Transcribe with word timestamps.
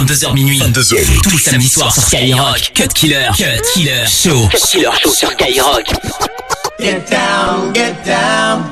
22h 0.00 0.32
minuit. 0.32 0.58
22h. 0.58 1.20
Tous 1.22 1.30
les 1.30 1.38
samedis 1.38 1.68
soirs 1.68 1.92
sur 1.92 2.02
Skyrock. 2.02 2.72
Cut 2.74 2.88
Killer. 2.94 3.28
Cut 3.36 3.62
Killer 3.74 4.06
Show. 4.06 4.48
Cut 4.48 4.58
Killer 4.58 4.90
Show 5.02 5.10
sur 5.12 5.30
Skyrock. 5.32 5.84
Get 6.78 7.10
down, 7.10 7.70
get 7.74 8.02
down. 8.06 8.62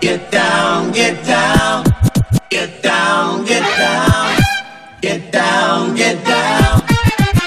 Get 0.00 0.30
down, 0.30 0.92
get 0.92 1.26
down. 1.26 1.82
Get 2.50 2.82
down, 2.82 3.44
get 3.44 3.62
down. 3.76 4.36
Get 5.02 5.32
down, 5.32 5.94
get 5.96 6.24
down. 6.24 6.82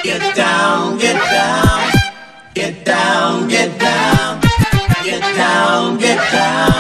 Get 0.04 0.36
down, 0.36 0.98
get 0.98 1.16
down. 1.16 1.92
Get 2.54 2.86
down, 2.86 3.48
get 3.48 3.80
down. 3.80 4.42
Get 5.06 5.22
down, 5.36 5.98
get 5.98 6.32
down. 6.32 6.73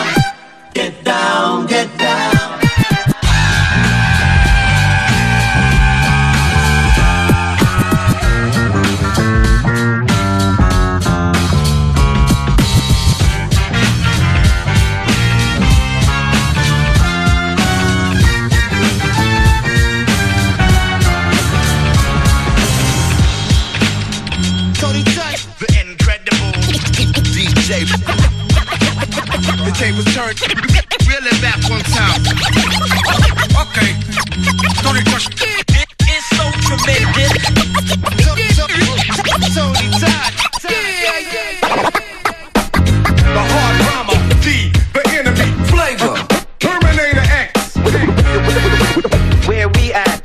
The 29.83 29.89
tables 29.89 30.07
turned, 30.15 30.39
reel 31.09 31.27
it 31.27 31.41
back 31.41 31.59
one 31.69 31.83
time. 31.83 32.23
Okay, 33.67 33.91
Tony 34.79 35.03
Touch. 35.03 35.27
It's 36.07 36.23
so 36.37 36.45
tremendous. 36.63 37.31
Tony 38.23 38.47
Touch. 38.55 38.71
The 43.27 43.43
hard 43.51 43.75
drama, 43.83 44.15
D, 44.41 44.71
the 44.93 45.03
enemy, 45.19 45.51
flavor, 45.67 46.15
Terminator 46.59 47.27
X. 47.27 47.75
Where 49.45 49.67
we 49.67 49.91
at? 49.91 50.23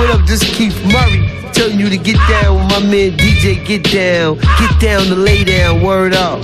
What 0.00 0.10
up? 0.10 0.26
This 0.26 0.42
Keith 0.56 0.80
Murray. 0.86 1.28
Telling 1.52 1.78
you 1.78 1.90
to 1.90 1.98
get 1.98 2.16
down 2.28 2.56
with 2.56 2.68
my 2.70 2.80
man 2.80 3.12
DJ 3.18 3.64
Get 3.66 3.84
Down. 3.84 4.36
Get 4.58 4.80
down 4.80 5.04
to 5.06 5.14
lay 5.14 5.44
down, 5.44 5.82
word 5.82 6.14
up. 6.14 6.40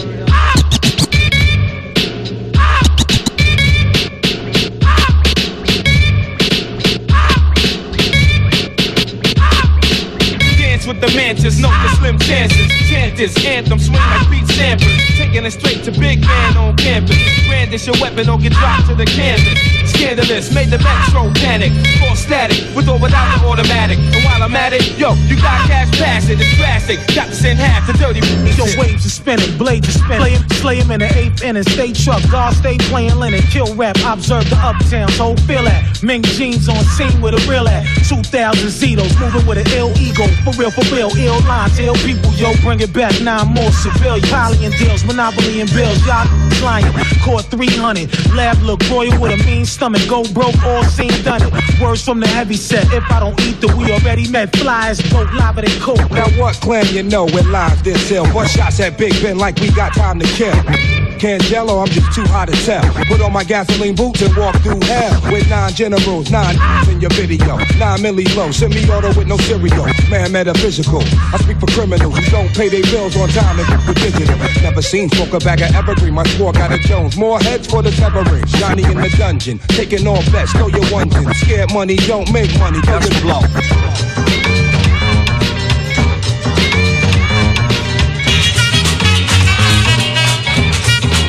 Dance 10.59 10.87
with 10.87 11.01
the 11.01 11.11
mantis, 11.17 11.59
note 11.59 11.71
the 11.71 11.97
slim 11.97 12.19
chances. 12.19 12.69
Chant 12.91 13.17
this 13.17 13.43
anthem, 13.47 13.79
swing 13.79 13.97
like 13.97 14.31
beat 14.31 14.47
samplers. 14.49 15.01
Taking 15.17 15.47
it 15.47 15.53
straight 15.53 15.83
to 15.85 15.93
big 15.93 16.21
man 16.21 16.57
on 16.59 16.77
campus. 16.77 17.17
Brandish 17.49 17.87
your 17.87 17.97
weapon 18.03 18.29
or 18.29 18.39
get 18.39 18.53
dropped 18.53 18.89
to 18.89 18.95
the 18.95 19.07
canvas. 19.07 19.76
Scandalous, 19.97 20.53
made 20.53 20.69
the 20.69 20.79
metro 20.79 21.33
panic. 21.41 21.73
Full 21.99 22.17
static, 22.17 22.61
with 22.77 22.89
or 22.89 22.99
without 22.99 23.33
the 23.33 23.47
automatic. 23.49 23.97
And 23.97 24.23
while 24.25 24.43
I'm 24.43 24.55
at 24.55 24.75
it, 24.75 24.99
yo, 24.99 25.15
you 25.25 25.37
got 25.37 25.65
cash 25.67 25.89
pass 25.99 26.29
it, 26.29 26.39
it's 26.39 26.57
drastic. 26.57 27.01
Got 27.15 27.29
to 27.29 27.35
send 27.35 27.59
half 27.59 27.87
to 27.87 27.93
dirty. 27.97 28.21
Yo, 28.53 28.65
waves 28.77 29.07
are 29.07 29.09
spinning, 29.09 29.57
blades 29.57 29.89
are 29.89 29.99
spinning. 29.99 30.21
Play 30.21 30.31
him, 30.37 30.49
slay 30.61 30.77
him 30.77 30.91
in 30.91 31.01
the 31.01 31.11
eighth 31.17 31.43
inning. 31.43 31.63
Stay 31.63 31.93
truck, 31.93 32.21
guard 32.31 32.55
stay 32.55 32.77
playing 32.93 33.17
linen. 33.17 33.41
Kill 33.49 33.75
rap, 33.75 33.97
observe 34.05 34.49
the 34.51 34.57
uptown, 34.57 35.09
so 35.17 35.35
feel 35.49 35.65
that. 35.65 36.03
Ming 36.03 36.23
jeans 36.23 36.69
on 36.69 36.85
scene 36.97 37.21
with 37.23 37.33
a 37.33 37.41
real 37.49 37.67
at. 37.67 37.87
2000 38.05 38.69
Zetos, 38.69 39.19
moving 39.19 39.47
with 39.47 39.59
an 39.59 39.67
ill 39.73 39.91
ego. 39.97 40.29
For 40.45 40.53
real, 40.61 40.71
for 40.71 40.85
real, 40.95 41.09
ill 41.17 41.41
lines, 41.49 41.79
ill 41.79 41.97
people, 42.05 42.31
yo, 42.37 42.53
bring 42.61 42.81
it 42.81 42.93
back. 42.93 43.17
Nine 43.23 43.49
more 43.49 43.73
civilian. 43.73 44.29
Poly 44.29 44.61
and 44.67 44.75
deals, 44.77 45.05
monopoly 45.05 45.61
and 45.61 45.73
bills. 45.73 46.05
Y'all 46.05 46.29
flying, 46.61 46.85
caught 47.25 47.49
300. 47.49 48.13
Lab 48.35 48.61
look 48.63 48.81
royal 48.91 49.19
with 49.21 49.33
a 49.33 49.41
mean 49.45 49.65
stomach. 49.87 50.09
Go 50.09 50.23
broke, 50.33 50.63
all 50.65 50.85
seen 50.85 51.11
done 51.23 51.43
it. 51.43 51.81
Words 51.81 52.05
from 52.05 52.21
the 52.21 52.27
heavy 52.27 52.57
set. 52.57 52.93
If 52.93 53.05
I 53.11 53.21
don't 53.21 53.41
eat 53.43 53.61
the 53.61 53.69
we 53.77 53.93
already 53.93 54.29
met. 54.29 54.55
Flies, 54.57 54.99
dope, 54.99 55.33
lava 55.35 55.63
than 55.63 55.81
coke. 55.81 56.11
Now 56.11 56.29
what 56.41 56.57
clan 56.57 56.87
you 56.93 57.03
know 57.03 57.25
with 57.25 57.47
live 57.47 57.83
this 57.85 58.09
hill? 58.09 58.27
What 58.29 58.49
shots 58.49 58.81
at 58.81 58.99
Big 58.99 59.13
Ben 59.23 59.39
like 59.39 59.59
we 59.61 59.71
got 59.71 59.95
time 59.95 60.19
to 60.19 60.27
kill? 60.27 61.06
Canjello, 61.17 61.81
I'm 61.81 61.89
just 61.89 62.13
too 62.13 62.25
hot 62.25 62.49
to 62.49 62.57
tell. 62.65 62.85
Put 63.09 63.21
on 63.23 63.33
my 63.33 63.43
gasoline 63.43 63.95
boots 63.95 64.21
and 64.21 64.37
walk 64.37 64.55
through 64.63 64.81
hell 64.85 65.21
with 65.33 65.49
nine 65.49 65.73
generals, 65.73 66.31
nine 66.31 66.57
in 66.91 67.01
your 67.01 67.11
video, 67.11 67.57
nine 67.79 68.01
milli 68.05 68.25
low, 68.37 68.51
semi-auto 68.51 69.17
with 69.17 69.27
no 69.27 69.37
cereal. 69.39 69.87
Man, 70.11 70.33
metaphysical. 70.33 71.03
I 71.33 71.39
speak 71.41 71.59
for 71.59 71.67
criminals 71.67 72.17
who 72.19 72.25
don't 72.31 72.53
pay 72.55 72.69
their 72.69 72.83
bills 72.83 73.17
on 73.17 73.29
time 73.31 73.59
and 73.59 73.87
with 73.89 73.97
digital. 73.97 74.37
Never 74.63 74.83
seen 74.83 75.09
smoke 75.09 75.33
a 75.33 75.39
bag 75.39 75.63
of 75.63 75.75
evergreen. 75.75 76.15
My 76.15 76.25
squad 76.25 76.55
got 76.55 76.73
a 76.73 76.79
Jones. 76.79 77.17
More 77.17 77.41
heads 77.41 77.67
for 77.67 77.83
the 77.83 77.91
terrorists. 77.91 78.59
Johnny 78.59 78.85
in 78.85 78.97
the 78.97 79.15
dungeon, 79.17 79.59
taking 79.69 80.07
all 80.07 80.23
bets. 80.31 80.55
Know 80.55 80.69
you're 80.69 80.93
wondering. 80.93 81.33
Scared 81.35 81.73
money 81.73 81.97
don't 81.97 82.31
make 82.33 82.53
money. 82.59 82.81
Does 82.83 83.07
it 83.07 84.16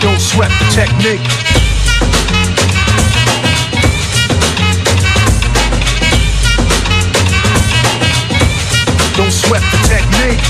blow? 0.08 0.18
sweat 0.18 0.52
the 0.60 0.66
technique. 0.72 1.22
Don't 9.16 9.32
sweat 9.32 9.62
the 9.72 9.80
technique. 9.88 10.42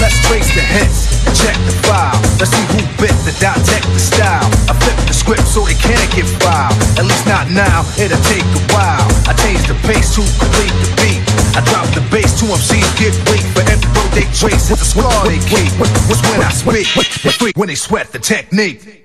Let's 0.00 0.20
trace 0.26 0.54
the 0.54 0.60
hits 0.60 1.26
and 1.26 1.36
check 1.36 1.56
the 1.66 1.72
file. 1.86 2.20
Let's 2.38 2.50
see 2.50 2.64
who 2.72 2.83
bit 3.04 3.12
the 3.28 3.36
dissect 3.36 3.84
the 3.92 4.00
style. 4.00 4.48
I 4.64 4.72
flip 4.80 4.96
the 5.04 5.12
script 5.12 5.44
so 5.44 5.60
it 5.68 5.76
can't 5.76 6.08
get 6.16 6.24
filed. 6.40 6.72
At 6.96 7.04
least 7.04 7.28
not 7.28 7.52
now, 7.52 7.84
it'll 8.00 8.16
take 8.24 8.40
a 8.40 8.62
while. 8.72 9.04
I 9.28 9.36
change 9.44 9.68
the 9.68 9.76
pace 9.84 10.16
to 10.16 10.24
complete 10.40 10.72
the 10.80 10.88
beat. 11.04 11.20
I 11.52 11.60
drop 11.68 11.84
the 11.92 12.00
bass 12.08 12.32
to 12.40 12.48
MCs 12.48 12.88
get 12.96 13.12
weak 13.28 13.44
for 13.52 13.60
every 13.68 13.90
road 13.92 14.10
they 14.16 14.24
trace. 14.32 14.72
It's 14.72 14.80
a 14.80 14.88
squad 14.88 15.28
they 15.28 15.36
keep. 15.44 15.68
What's 15.76 16.24
when 16.24 16.40
I 16.40 16.48
speak? 16.48 17.56
When 17.56 17.68
they 17.68 17.74
sweat 17.74 18.08
the 18.08 18.18
technique. 18.18 19.04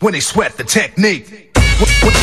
When 0.00 0.12
they 0.14 0.20
sweat 0.20 0.56
the 0.56 0.64
technique. 0.64 1.52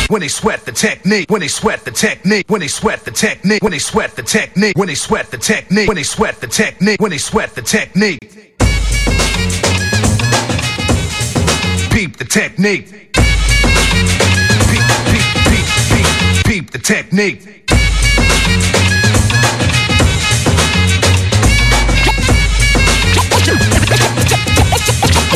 When 0.08 0.20
they 0.20 0.28
sweat 0.28 0.64
the 0.64 0.72
technique, 0.72 1.30
when 1.30 1.40
they 1.40 1.48
sweat 1.48 1.84
the 1.84 1.90
technique, 1.90 2.46
when 2.48 2.60
they 2.60 2.68
sweat 2.68 3.04
the 3.04 3.10
technique, 3.10 3.62
when 3.62 3.72
they 3.72 3.78
sweat 3.78 4.14
the 4.14 4.22
technique, 4.22 4.76
when 4.76 4.86
they 4.86 4.94
sweat 4.94 5.30
the 5.30 5.38
technique, 5.38 5.88
when 5.88 5.96
they 5.96 6.02
sweat 6.04 6.40
the 6.40 6.46
technique, 6.46 7.00
when 7.00 7.10
they 7.10 7.18
sweat 7.18 7.54
the 7.54 7.62
technique. 7.62 8.47
Peep 11.98 12.16
the 12.16 12.24
technique. 12.24 12.86
Peep, 16.44 16.70
the 16.70 16.78
technique. 16.78 17.66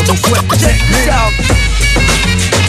Don't 0.06 0.18
sweat 0.18 0.48
the 0.48 0.56
technique. 0.56 2.61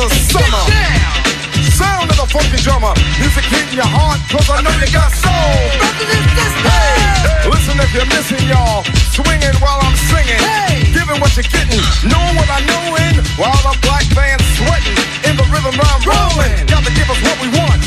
Another 0.00 0.14
summer. 0.32 0.64
Sound 1.76 2.08
of 2.08 2.16
the 2.16 2.26
funky 2.32 2.56
drummer. 2.64 2.92
Music 3.20 3.44
hitting 3.44 3.76
your 3.76 3.88
heart, 3.88 4.20
cause 4.32 4.48
I 4.48 4.64
know 4.64 4.72
you 4.80 4.88
got 4.88 5.12
soul. 5.12 5.60
Hey, 6.64 7.44
listen 7.44 7.76
if 7.76 7.92
you're 7.92 8.08
missing, 8.08 8.40
y'all. 8.48 8.80
Swinging 9.12 9.56
while 9.60 9.80
I'm 9.84 9.96
singing. 10.08 10.40
Giving 10.96 11.20
what 11.20 11.36
you're 11.36 11.44
getting. 11.44 11.84
Knowing 12.08 12.34
what 12.36 12.48
I 12.48 12.64
know 12.64 12.96
in. 12.96 13.20
While 13.36 13.60
the 13.60 13.76
black 13.84 14.08
band's 14.16 14.48
sweating. 14.56 14.96
In 15.28 15.36
the 15.36 15.44
rhythm 15.52 15.76
I'm 15.76 16.00
rolling. 16.08 16.64
Gotta 16.64 16.92
give 16.96 17.08
us 17.12 17.20
what 17.20 17.36
we 17.44 17.48
want. 17.52 17.80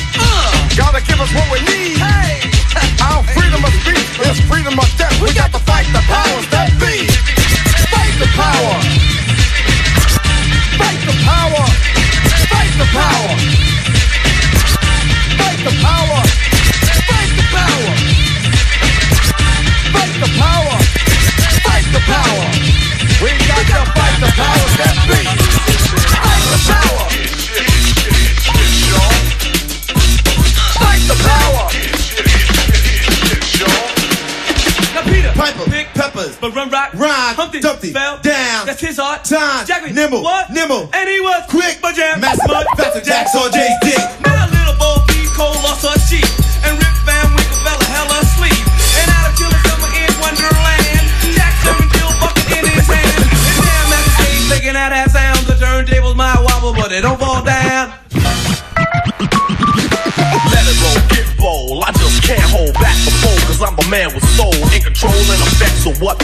Gotta 0.78 1.02
give 1.02 1.18
us 1.18 1.32
what 1.34 1.50
we 1.50 1.66
need. 1.66 1.73
Nimble, 39.92 40.24
what? 40.24 40.50
nimble, 40.50 40.90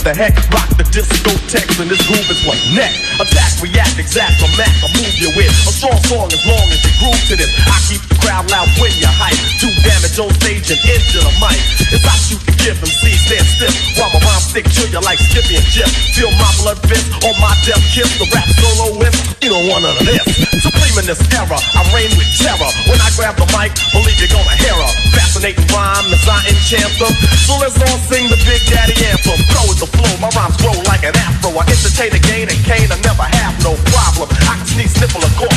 the 0.09 0.17
heck? 0.17 0.33
Rock 0.50 0.69
the 0.73 0.85
discotheques, 0.89 1.77
and 1.77 1.85
this 1.85 2.01
groove 2.09 2.25
is 2.33 2.41
what's 2.41 2.61
next. 2.73 2.97
Attack, 3.21 3.61
react, 3.61 4.01
exact, 4.01 4.41
or 4.41 4.50
mac, 4.57 4.73
or 4.81 4.89
move 4.97 5.13
you 5.21 5.29
with. 5.38 5.53
A 5.69 5.73
strong 5.73 5.97
song 6.09 6.27
as 6.33 6.41
long 6.50 6.65
as 6.73 6.81
you 6.81 6.94
groove 6.97 7.23
to 7.29 7.35
this. 7.38 7.51
I 7.69 7.77
keep 7.85 8.01
the 8.09 8.17
crowd 8.17 8.50
loud 8.50 8.69
when 8.81 8.89
you 8.97 9.06
hype. 9.06 9.38
Do 9.61 9.69
damage 9.85 10.17
on 10.17 10.33
stage 10.41 10.73
and 10.73 10.81
into 10.89 11.21
the 11.21 11.33
mic. 11.38 11.61
If 11.94 12.01
I 12.01 12.15
shoot 12.25 12.41
the 12.41 12.53
give 12.57 12.77
them 12.81 12.89
see, 12.89 13.15
stand 13.21 13.45
stiff. 13.45 13.73
While 14.01 14.09
my 14.17 14.19
rhyme 14.25 14.41
stick 14.41 14.65
to 14.65 14.83
you 14.89 15.01
like 15.06 15.21
Skippy 15.21 15.61
and 15.61 15.67
Jif. 15.69 15.89
Feel 16.17 16.31
my 16.41 16.50
blood 16.63 16.79
fist 16.89 17.06
on 17.21 17.35
my 17.38 17.53
death 17.65 17.83
kiss. 17.94 18.09
The 18.17 18.25
rap 18.33 18.50
solo 18.57 18.97
soloist, 18.97 19.19
you 19.44 19.50
don't 19.53 19.67
want 19.69 19.85
none 19.85 19.94
of 19.94 20.06
this. 20.06 20.25
Supreme 20.63 20.97
in 21.00 21.06
this 21.06 21.21
era, 21.38 21.57
I 21.57 21.81
reign 21.94 22.09
with 22.17 22.29
terror. 22.39 22.71
When 22.89 22.97
I 22.97 23.09
grab 23.13 23.38
the 23.38 23.47
mic, 23.53 23.77
believe 23.94 24.17
you're 24.17 24.33
gonna 24.33 24.57
hear 24.57 24.73
her. 24.73 24.91
Fascinating 25.13 25.69
rhyme 25.69 26.09
as 26.09 26.25
I 26.25 26.39
enchant 26.50 26.94
them. 26.97 27.13
So 27.45 27.61
let's 27.61 27.77
all 27.77 28.00
sing 28.09 28.25
the 28.29 28.39
Big 28.47 28.65
Daddy 28.67 28.97
anthem. 29.06 29.38
Go 29.53 29.61
with 29.69 29.79
the 29.79 29.89
flow, 30.00 30.16
my 30.24 30.30
rhymes 30.36 30.56
grow 30.57 30.75
like 30.88 31.04
an 31.04 31.16
afro. 31.16 31.51
I 31.51 31.68
entertain 31.68 32.16
again 32.16 32.48
and 32.48 32.60
Kane, 32.63 32.90
I 32.92 32.98
never 33.04 33.28
have 33.28 33.56
no 33.63 33.75
problem. 33.92 34.31
I 34.48 34.56
can 34.56 34.68
sneeze, 34.68 34.94
sniffle, 34.96 35.24
or 35.24 35.34
cough. 35.36 35.56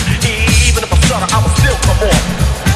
Even 0.67 0.83
if 0.83 0.91
I 0.93 0.99
stutter, 1.06 1.29
I 1.31 1.39
will 1.43 1.55
still 1.55 1.79
come 1.87 2.00
on. 2.11 2.72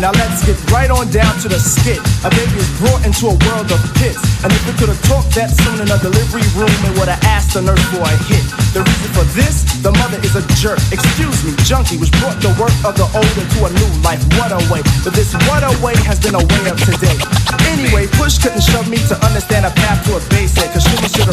Now 0.00 0.16
let's 0.16 0.40
get 0.48 0.56
right 0.72 0.88
on 0.88 1.12
down 1.12 1.36
to 1.44 1.48
the 1.52 1.60
skit. 1.60 2.00
A 2.24 2.32
baby 2.32 2.56
is 2.56 2.72
brought 2.80 3.04
into 3.04 3.28
a 3.28 3.36
world 3.44 3.68
of 3.68 3.76
pits. 4.00 4.16
And 4.40 4.48
if 4.48 4.64
we 4.64 4.72
could 4.80 4.88
have 4.88 5.02
talked 5.04 5.36
that 5.36 5.52
soon 5.52 5.76
in 5.76 5.92
a 5.92 6.00
delivery 6.00 6.40
room, 6.56 6.72
it 6.88 6.96
would 6.96 7.12
have 7.12 7.20
asked 7.28 7.52
the 7.52 7.60
nurse 7.60 7.84
for 7.92 8.00
a 8.00 8.16
hit. 8.24 8.40
The 8.72 8.80
reason 8.80 9.10
for 9.12 9.28
this, 9.36 9.60
the 9.84 9.92
mother 9.92 10.16
is 10.24 10.32
a 10.40 10.44
jerk. 10.56 10.80
Excuse 10.88 11.44
me, 11.44 11.52
junkie, 11.68 12.00
which 12.00 12.08
brought 12.16 12.40
the 12.40 12.48
work 12.56 12.72
of 12.80 12.96
the 12.96 13.04
old 13.12 13.34
into 13.36 13.58
a 13.60 13.70
new 13.76 13.90
life. 14.00 14.24
What 14.40 14.56
a 14.56 14.60
way. 14.72 14.80
But 15.04 15.12
this 15.12 15.36
what 15.44 15.60
a 15.60 15.72
way 15.84 15.92
has 16.08 16.16
been 16.16 16.32
a 16.32 16.44
way 16.48 16.62
of 16.72 16.80
today. 16.80 17.20
Anyway, 17.68 18.08
push 18.16 18.40
couldn't 18.40 18.64
shove 18.64 18.88
me 18.88 18.96
to 19.12 19.14
understand 19.20 19.68
a 19.68 19.72
path 19.84 20.00
to 20.08 20.16
a 20.16 20.22
basic. 20.32 20.64
Cause 20.72 20.88
humans 20.88 21.12
should 21.12 21.28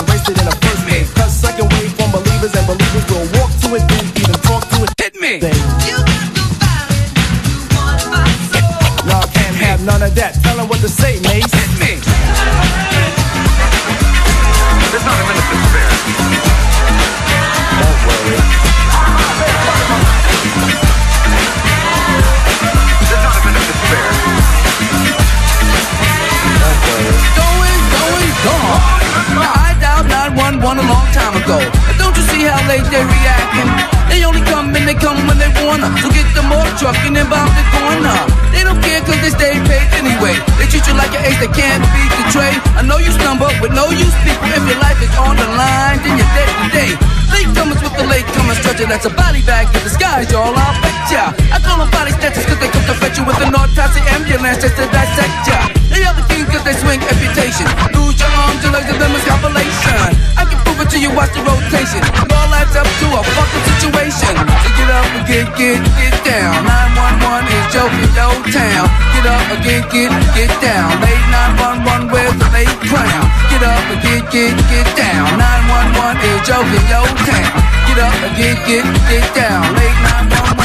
town. 68.52 68.88
Get 69.14 69.26
up 69.26 69.46
and 69.52 69.64
get, 69.64 69.84
get, 69.92 70.52
down. 70.62 70.90
Late 71.02 71.28
911 71.32 72.12
with 72.12 72.36
the 72.40 72.48
late 72.56 72.78
crown. 72.88 73.26
Get 73.50 73.64
up 73.64 73.84
and 73.92 74.02
get, 74.02 74.24
get, 74.32 74.88
down. 74.96 75.28
911 75.38 76.22
is 76.28 76.40
joking 76.48 76.86
yo 76.88 77.02
town. 77.28 77.60
Get 77.88 78.00
up 78.00 78.18
get, 78.38 78.58
get, 78.68 78.86
get 79.10 79.26
down. 79.36 79.64
Late 79.76 80.00
911 80.04 80.57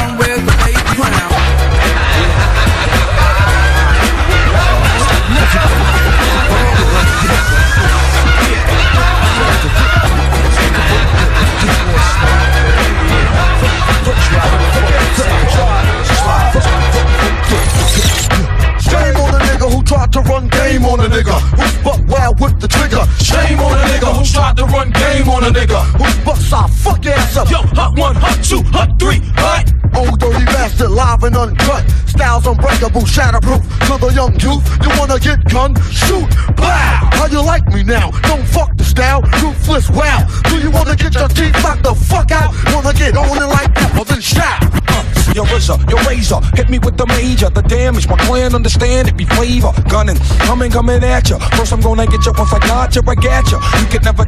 game 20.73 20.85
on 20.87 21.01
a 21.01 21.09
nigga 21.09 21.39
who's 21.59 21.85
buck 21.85 22.01
wild 22.09 22.41
with 22.41 22.59
the 22.61 22.69
trigger. 22.69 23.05
Shame 23.21 23.61
on 23.61 23.73
a 23.77 23.83
nigga 23.93 24.09
who 24.17 24.25
tried 24.25 24.57
to 24.57 24.65
run 24.65 24.91
game 24.91 25.29
on 25.29 25.45
a 25.45 25.51
nigga 25.51 25.83
who's 26.01 26.25
bucks 26.25 26.53
our 26.53 26.69
fuck 26.69 27.05
ass 27.07 27.37
up. 27.37 27.51
Yo, 27.51 27.59
hot 27.77 27.99
one, 27.99 28.15
hot 28.15 28.43
two, 28.43 28.63
hot 28.71 28.99
three, 28.99 29.21
hot. 29.37 29.73
Dirty 29.93 30.32
bastard, 30.63 30.91
live 30.91 31.23
and 31.25 31.37
uncut. 31.37 31.83
Styles 32.07 32.47
unbreakable, 32.47 33.03
shatterproof. 33.03 33.63
To 33.89 33.95
the 33.99 34.13
young 34.15 34.35
youth, 34.39 34.63
you 34.83 34.91
wanna 34.99 35.19
get 35.19 35.43
gun? 35.51 35.75
Shoot, 35.91 36.29
blow. 36.55 37.03
How 37.19 37.27
you 37.27 37.43
like 37.43 37.67
me 37.75 37.83
now? 37.83 38.11
Don't 38.31 38.47
fuck 38.47 38.77
the 38.77 38.85
style, 38.85 39.23
ruthless 39.43 39.91
wow. 39.91 40.21
Do 40.45 40.61
you 40.61 40.71
wanna 40.71 40.95
get 40.95 41.15
your 41.15 41.29
teeth 41.29 41.57
knocked 41.63 41.83
the 41.83 41.95
fuck 41.95 42.31
out? 42.31 42.55
Wanna 42.73 42.93
get 42.95 43.17
on 43.17 43.43
it 43.43 43.51
like 43.59 43.75
that? 43.75 43.91
Well 43.95 44.05
then 44.05 44.21
shout. 44.21 44.63
Uh, 44.89 45.03
your 45.35 45.47
razor, 45.47 45.79
your 45.89 45.99
razor, 46.05 46.41
hit 46.55 46.69
me 46.69 46.79
with 46.79 46.97
the 46.97 47.07
major. 47.07 47.49
The 47.49 47.63
damage, 47.63 48.07
my 48.07 48.17
clan 48.17 48.55
understand 48.55 49.09
it 49.09 49.17
be 49.17 49.25
flavor. 49.25 49.73
Gunning, 49.89 50.19
coming, 50.47 50.71
coming 50.71 51.03
at 51.03 51.29
ya. 51.31 51.39
First 51.57 51.73
I'm 51.73 51.81
gonna 51.81 52.07
get 52.07 52.25
ya 52.25 52.33
once 52.37 52.53
I 52.53 52.61
got 52.61 52.95
ya, 52.95 53.03
I 53.07 53.15
got 53.15 53.51
ya. 53.51 53.59
You 53.81 53.87
can 53.87 54.03
never 54.05 54.25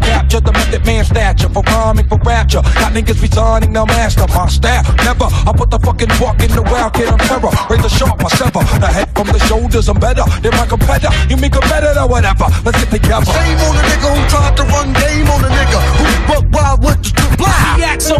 rapture. 2.44 2.62
Got 2.78 2.92
niggas 2.92 3.20
resigning, 3.20 3.72
now 3.72 3.84
master 3.84 4.26
my 4.28 4.48
staff. 4.48 4.86
Never, 5.04 5.24
I 5.24 5.52
put 5.56 5.70
the 5.70 5.78
fucking 5.78 6.10
walk 6.20 6.40
in 6.42 6.50
the 6.52 6.62
wild 6.62 6.92
kid 6.94 7.08
on 7.08 7.18
terror. 7.18 7.50
Razor 7.70 7.88
sharp, 7.88 8.24
I 8.24 8.28
sever. 8.36 8.60
The 8.80 8.86
head 8.86 9.08
from 9.16 9.28
the 9.28 9.38
shoulders, 9.46 9.88
I'm 9.88 9.98
better 9.98 10.24
than 10.42 10.52
my 10.52 10.66
competitor. 10.66 11.12
You 11.28 11.36
make 11.36 11.56
a 11.56 11.60
better 11.60 11.92
or 11.98 12.08
whatever. 12.08 12.46
Let's 12.64 12.78
get 12.84 12.90
together. 12.90 13.26
Shame 13.26 13.60
on 13.64 13.76
a 13.76 13.82
nigga 13.82 14.08
who 14.12 14.22
tried 14.28 14.56
to 14.56 14.64
run 14.64 14.92
game 14.92 15.28
on 15.28 15.40
a 15.44 15.50
nigga 15.50 15.80
who's 15.98 16.16
buck 16.28 16.44
wild 16.52 16.84
with 16.84 17.02
the 17.02 17.26
blah. 17.36 17.76
He 17.76 17.82
act 17.84 18.02
so 18.02 18.18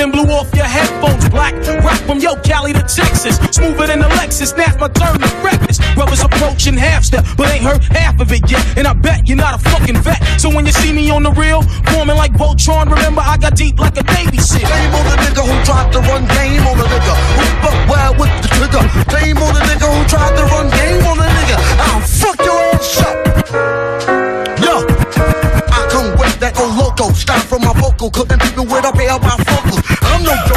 and 0.00 0.12
blew 0.12 0.24
off 0.32 0.52
your 0.54 0.64
headphones 0.64 1.28
black. 1.28 1.54
Rock 1.84 2.00
from 2.06 2.18
yo, 2.18 2.36
Cali 2.36 2.72
to 2.72 2.80
Texas. 2.80 3.36
Smoother 3.50 3.86
than 3.86 4.00
the 4.00 4.08
Lexus. 4.18 4.56
Now's 4.56 4.78
my 4.78 4.88
turn 4.88 5.18
to 5.18 5.28
reckless. 5.42 5.78
Brothers 5.94 6.22
approaching 6.22 6.74
half 6.74 7.04
step, 7.04 7.24
but 7.36 7.50
ain't 7.50 7.62
heard 7.62 7.82
half 7.84 8.20
of 8.20 8.32
it 8.32 8.48
yet. 8.50 8.62
And 8.78 8.86
I 8.86 8.92
bet 8.92 9.28
you're 9.28 9.36
not 9.36 9.54
a 9.54 9.58
fucking 9.70 9.98
vet. 9.98 10.22
So 10.40 10.48
when 10.48 10.66
you 10.66 10.72
see 10.72 10.92
me 10.92 11.10
on 11.10 11.22
the 11.22 11.32
real, 11.32 11.62
forming 11.92 12.16
like 12.16 12.32
Voltron, 12.32 12.90
remember 12.90 13.20
I 13.20 13.36
got 13.36 13.56
deep 13.56 13.78
like 13.78 13.96
a 13.96 14.02
Navy 14.14 14.38
SEAL. 14.38 14.66
Shame 14.66 14.94
on 14.94 15.06
a 15.06 15.16
nigga 15.22 15.42
who 15.46 15.54
tried 15.64 15.92
to 15.92 16.00
run 16.00 16.24
game 16.38 16.64
on 16.66 16.78
a 16.78 16.86
nigga 16.88 17.14
who's 17.36 17.54
buck 17.62 17.78
wild 17.90 18.18
with 18.18 18.32
the 18.42 18.48
trigger. 18.56 18.84
Shame 19.12 19.38
on 19.38 19.54
a 19.54 19.62
nigga 19.68 19.86
who 19.90 20.00
tried 20.08 20.34
to 20.36 20.44
run 20.54 20.66
game 20.70 21.04
on 21.06 21.18
a 21.18 21.28
nigga. 21.28 21.56
I'll 21.86 22.00
fuck 22.00 22.38
your 22.40 22.60
ass 22.74 23.00
up. 23.04 23.16
Yo, 24.58 24.74
I 25.70 25.80
come 25.90 26.10
with 26.18 26.38
that 26.40 26.58
old 26.58 26.74
loco 26.76 27.12
style 27.12 27.40
from 27.40 27.62
my 27.62 27.72
vocal, 27.74 28.10
cutting 28.10 28.38
people 28.38 28.64
with 28.64 28.84
a 28.84 28.92
pair 28.92 29.12
of 29.12 29.22
my 29.22 29.36
focus. 29.44 29.83
I'm 30.14 30.22
no 30.22 30.53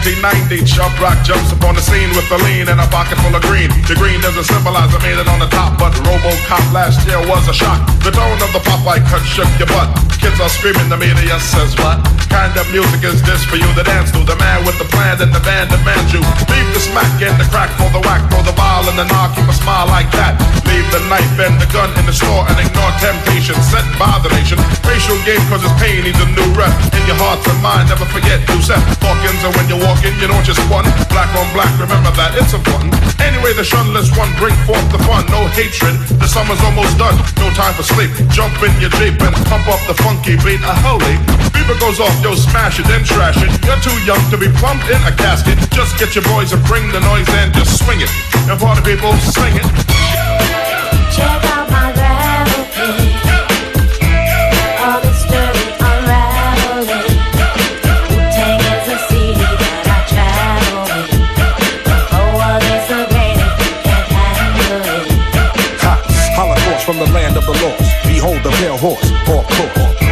1990, 0.00 0.64
Chubb 0.64 0.96
Rock 0.96 1.20
jumps 1.28 1.52
upon 1.52 1.76
the 1.76 1.84
scene 1.84 2.08
with 2.16 2.24
a 2.32 2.40
lean 2.48 2.72
and 2.72 2.80
a 2.80 2.88
pocket 2.88 3.20
full 3.20 3.36
of 3.36 3.44
green. 3.44 3.68
The 3.84 3.92
green 3.92 4.16
doesn't 4.24 4.48
symbolize 4.48 4.88
I 4.96 5.00
made 5.04 5.20
it 5.20 5.28
on 5.28 5.44
the 5.44 5.50
top, 5.52 5.76
but 5.76 5.92
Robocop 6.08 6.64
last 6.72 7.04
year 7.04 7.20
was 7.28 7.44
a 7.48 7.52
shock. 7.52 7.84
The 8.00 8.08
tone 8.08 8.40
of 8.40 8.48
the 8.56 8.64
Popeye 8.64 9.04
cut 9.04 9.20
shook 9.28 9.50
your 9.60 9.68
butt. 9.68 9.92
Kids 10.16 10.40
are 10.40 10.48
screaming, 10.48 10.88
the 10.88 10.96
media 10.96 11.36
says 11.52 11.76
what? 11.84 12.00
Kind 12.32 12.56
of 12.56 12.64
music 12.72 13.04
is 13.04 13.20
this 13.28 13.44
for 13.44 13.60
you 13.60 13.68
to 13.76 13.84
dance 13.84 14.08
to? 14.16 14.24
The 14.24 14.40
man 14.40 14.64
with 14.64 14.80
the 14.80 14.88
plan 14.88 15.20
and 15.20 15.32
the 15.36 15.42
band 15.44 15.68
demands 15.68 16.08
you. 16.16 16.24
Leave 16.48 16.70
the 16.72 16.80
smack 16.80 17.20
and 17.20 17.36
the 17.36 17.44
crack 17.52 17.68
for 17.76 17.92
the 17.92 18.00
whack, 18.00 18.24
for 18.32 18.40
the 18.40 18.56
ball 18.56 18.88
and 18.88 18.96
the 18.96 19.04
knock, 19.04 19.36
keep 19.36 19.48
a 19.48 19.52
smile 19.52 19.84
like 19.92 20.08
that. 20.16 20.40
Leave 20.64 20.86
the 20.94 21.02
knife 21.10 21.36
and 21.42 21.60
the 21.60 21.68
gun 21.74 21.90
in 21.98 22.06
the 22.06 22.14
store 22.14 22.46
and 22.46 22.56
ignore 22.56 22.92
temptation 23.02 23.58
set 23.68 23.84
by 23.98 24.16
the 24.22 24.30
nation. 24.32 24.56
Racial 24.86 25.18
game 25.26 25.42
cause 25.50 25.60
it's 25.60 25.76
pain 25.82 26.06
needs 26.06 26.20
a 26.22 26.28
new 26.30 26.48
rep. 26.54 26.72
In 26.94 27.02
your 27.04 27.18
hearts 27.18 27.44
and 27.50 27.58
mind, 27.60 27.90
never 27.90 28.06
forget 28.06 28.38
Yusef 28.54 28.78
Hawkins 29.02 29.42
and 29.42 29.52
when 29.58 29.66
you 29.66 29.78
walk 29.82 29.89
in, 30.06 30.14
you 30.22 30.30
don't 30.30 30.44
just 30.46 30.62
one. 30.70 30.86
Black 31.10 31.30
on 31.34 31.46
black, 31.50 31.70
remember 31.74 32.10
that 32.14 32.38
it's 32.38 32.54
important. 32.54 32.94
Anyway, 33.18 33.50
the 33.58 33.66
shunless 33.66 34.10
one 34.14 34.30
bring 34.38 34.54
forth 34.62 34.86
the 34.94 35.00
fun. 35.02 35.26
No 35.34 35.46
hatred, 35.50 35.98
the 36.22 36.28
summer's 36.30 36.60
almost 36.62 36.94
done. 36.94 37.18
No 37.42 37.50
time 37.58 37.74
for 37.74 37.82
sleep. 37.82 38.10
Jump 38.30 38.54
in 38.62 38.70
your 38.78 38.92
Jeep 39.00 39.18
and 39.18 39.34
pump 39.50 39.66
up 39.66 39.82
the 39.90 39.96
funky 40.02 40.38
beat. 40.46 40.62
A 40.62 40.74
holy 40.86 41.18
beaver 41.50 41.74
goes 41.82 41.98
off, 41.98 42.14
yo, 42.22 42.38
smash 42.38 42.78
it, 42.78 42.86
then 42.86 43.02
trash 43.02 43.42
it. 43.42 43.50
You're 43.66 43.82
too 43.82 43.96
young 44.06 44.22
to 44.30 44.38
be 44.38 44.48
plumped 44.62 44.86
in 44.86 45.00
a 45.02 45.12
casket. 45.18 45.58
Just 45.74 45.98
get 45.98 46.14
your 46.14 46.24
boys 46.30 46.54
and 46.54 46.62
bring 46.70 46.86
the 46.94 47.00
noise 47.00 47.28
and 47.42 47.50
just 47.52 47.82
swing 47.82 48.00
it. 48.00 48.10
And 48.46 48.58
party 48.58 48.82
people, 48.86 49.12
sing 49.18 49.58
it. 49.58 49.66
The 68.60 68.66
pale 68.66 68.76
horse. 68.76 69.08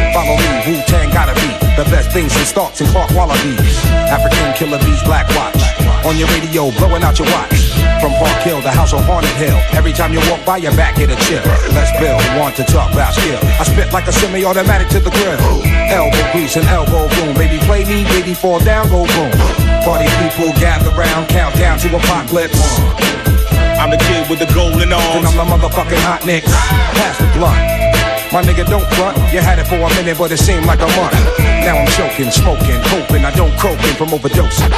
Follow 0.09 0.37
me, 0.41 0.49
Wu 0.65 0.81
Tang 0.89 1.13
gotta 1.13 1.37
be 1.37 1.53
the 1.77 1.85
best 1.93 2.09
things 2.09 2.33
in 2.33 2.45
starts 2.49 2.81
and 2.81 2.89
Clark 2.89 3.13
Wallabees. 3.13 3.77
African 4.09 4.57
killer 4.57 4.81
bees, 4.81 5.03
black 5.05 5.29
watch. 5.37 5.61
On 6.01 6.17
your 6.17 6.25
radio, 6.33 6.73
blowing 6.81 7.03
out 7.03 7.19
your 7.19 7.29
watch. 7.29 7.69
From 8.01 8.09
Park 8.17 8.41
Hill 8.41 8.57
to 8.65 8.71
House 8.71 8.93
on 8.93 9.03
Haunted 9.03 9.29
Hill. 9.37 9.53
Every 9.77 9.93
time 9.93 10.13
you 10.13 10.19
walk 10.31 10.41
by, 10.49 10.57
your 10.57 10.73
back 10.73 10.97
hit 10.97 11.13
a 11.13 11.17
chill. 11.29 11.45
Let's 11.77 11.93
build, 12.01 12.17
want 12.41 12.55
to 12.57 12.63
talk 12.65 12.91
about 12.91 13.13
skill. 13.13 13.37
I 13.61 13.69
spit 13.69 13.93
like 13.93 14.07
a 14.07 14.11
semi-automatic 14.11 14.89
to 14.97 14.99
the 14.99 15.13
grill. 15.13 15.37
Elbow 15.93 16.31
grease 16.33 16.57
and 16.57 16.65
elbow 16.73 17.05
boom. 17.21 17.37
Baby, 17.37 17.61
play 17.69 17.85
me, 17.85 18.01
baby, 18.05 18.33
fall 18.33 18.57
down, 18.65 18.89
go 18.89 19.05
boom. 19.05 19.29
Party 19.85 20.09
people 20.25 20.49
gather 20.57 20.89
round, 20.97 21.29
count 21.29 21.53
down 21.53 21.77
to 21.85 21.87
apocalypse. 21.95 22.57
I'm 23.77 23.91
the 23.91 24.01
kid 24.09 24.25
with 24.25 24.39
the 24.39 24.49
golden 24.57 24.91
arms. 24.91 25.21
And 25.21 25.27
I'm 25.27 25.37
the 25.37 25.45
motherfucking 25.45 26.01
hot 26.01 26.25
nicks. 26.25 26.49
Pass 26.97 27.19
the 27.19 27.29
blunt. 27.37 27.78
My 28.31 28.45
nigga, 28.45 28.61
don't 28.69 28.85
front. 28.93 29.17
You 29.33 29.41
had 29.41 29.57
it 29.57 29.65
for 29.65 29.81
a 29.81 29.89
minute, 29.97 30.17
but 30.17 30.31
it 30.31 30.37
seemed 30.37 30.65
like 30.69 30.77
a 30.85 30.89
month. 30.93 31.17
Now 31.65 31.81
I'm 31.81 31.89
choking, 31.97 32.29
smoking, 32.29 32.77
hoping 32.93 33.25
I 33.25 33.33
don't 33.33 33.49
croaking 33.57 33.97
from 33.97 34.13
overdosing. 34.13 34.69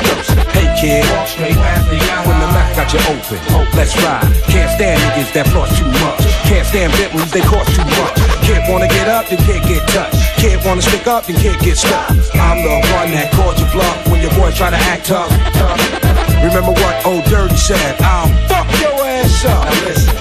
Hey 0.55 0.72
kid, 0.79 1.03
when 1.36 2.38
the 2.39 2.48
mouth 2.48 2.72
got 2.79 2.88
you 2.96 3.03
open, 3.12 3.39
let's 3.75 3.91
ride. 4.00 4.24
Can't 4.48 4.72
stand 4.72 5.03
niggas 5.03 5.36
that 5.36 5.48
floss 5.51 5.67
too 5.75 5.84
much. 6.00 6.24
Can't 6.48 6.65
stand 6.65 6.96
Bentleys, 6.96 7.31
they 7.31 7.43
cost 7.43 7.75
too 7.75 7.84
much. 8.00 8.15
Kid 8.48 8.63
wanna 8.72 8.88
get 8.88 9.08
up, 9.12 9.27
then 9.27 9.38
can't 9.43 9.67
get 9.67 9.84
touched. 9.91 10.15
Kid 10.39 10.63
wanna 10.63 10.81
stick 10.81 11.05
up, 11.08 11.27
then 11.27 11.36
can't 11.36 11.60
get 11.62 11.75
stuck. 11.75 12.08
I'm 12.39 12.63
the 12.63 12.79
one 12.96 13.12
that 13.12 13.36
called 13.36 13.60
you 13.60 13.67
bluff 13.75 14.08
when 14.08 14.22
your 14.24 14.31
boy 14.39 14.51
try 14.55 14.72
to 14.72 14.79
act 14.79 15.12
tough. 15.12 15.27
Remember 16.39 16.72
what 16.72 17.05
old 17.05 17.24
Dirty 17.25 17.55
said? 17.55 18.00
I'll 18.00 18.31
fuck 18.48 18.67
your 18.79 18.96
ass 18.96 19.43
up. 19.43 19.67
Now 19.67 19.86
listen, 19.86 20.15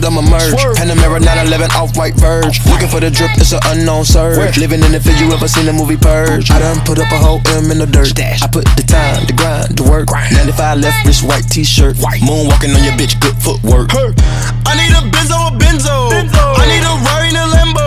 lane. 0.00 0.04
Fuck 0.04 0.04
it, 0.04 0.06
I'ma 0.06 0.22
merge. 0.22 0.54
Panamera 0.76 1.20
911 1.20 1.70
off 1.72 1.96
white 1.96 2.14
verge. 2.14 2.64
Looking 2.66 2.88
for 2.88 3.00
the 3.00 3.10
drip, 3.10 3.30
it's 3.36 3.52
an 3.52 3.60
unknown 3.66 4.04
surge. 4.04 4.56
Living 4.58 4.82
in 4.82 4.92
the 4.92 5.00
field, 5.00 5.20
you 5.20 5.32
ever 5.32 5.48
seen 5.48 5.66
the 5.66 5.72
movie 5.72 5.96
Purge? 5.96 6.50
I 6.50 6.58
done 6.58 6.80
put 6.84 6.98
up 6.98 7.10
a 7.12 7.18
whole 7.18 7.40
M 7.48 7.70
in 7.70 7.78
the 7.78 7.86
dirt. 7.86 8.18
I 8.18 8.46
put 8.48 8.64
the 8.76 8.82
time, 8.82 9.26
the 9.26 9.32
grind, 9.32 9.76
the 9.76 9.84
work. 9.84 10.08
95 10.10 10.78
left 10.78 11.06
wrist, 11.06 11.22
white 11.24 11.48
t-shirt. 11.48 11.96
Moonwalking 11.96 12.74
on 12.74 12.82
your 12.84 12.94
bitch, 12.94 13.18
good 13.20 13.36
footwork. 13.42 13.90
I 13.94 14.74
need 14.76 14.94
a 14.94 15.02
Benzo, 15.08 15.36
a 15.48 15.50
Benzo. 15.54 16.10
I 16.12 16.64
need 16.68 16.84
a 16.84 16.92
Rari 17.04 17.28
and 17.28 17.38
a 17.38 17.46
Lambo. 17.48 17.86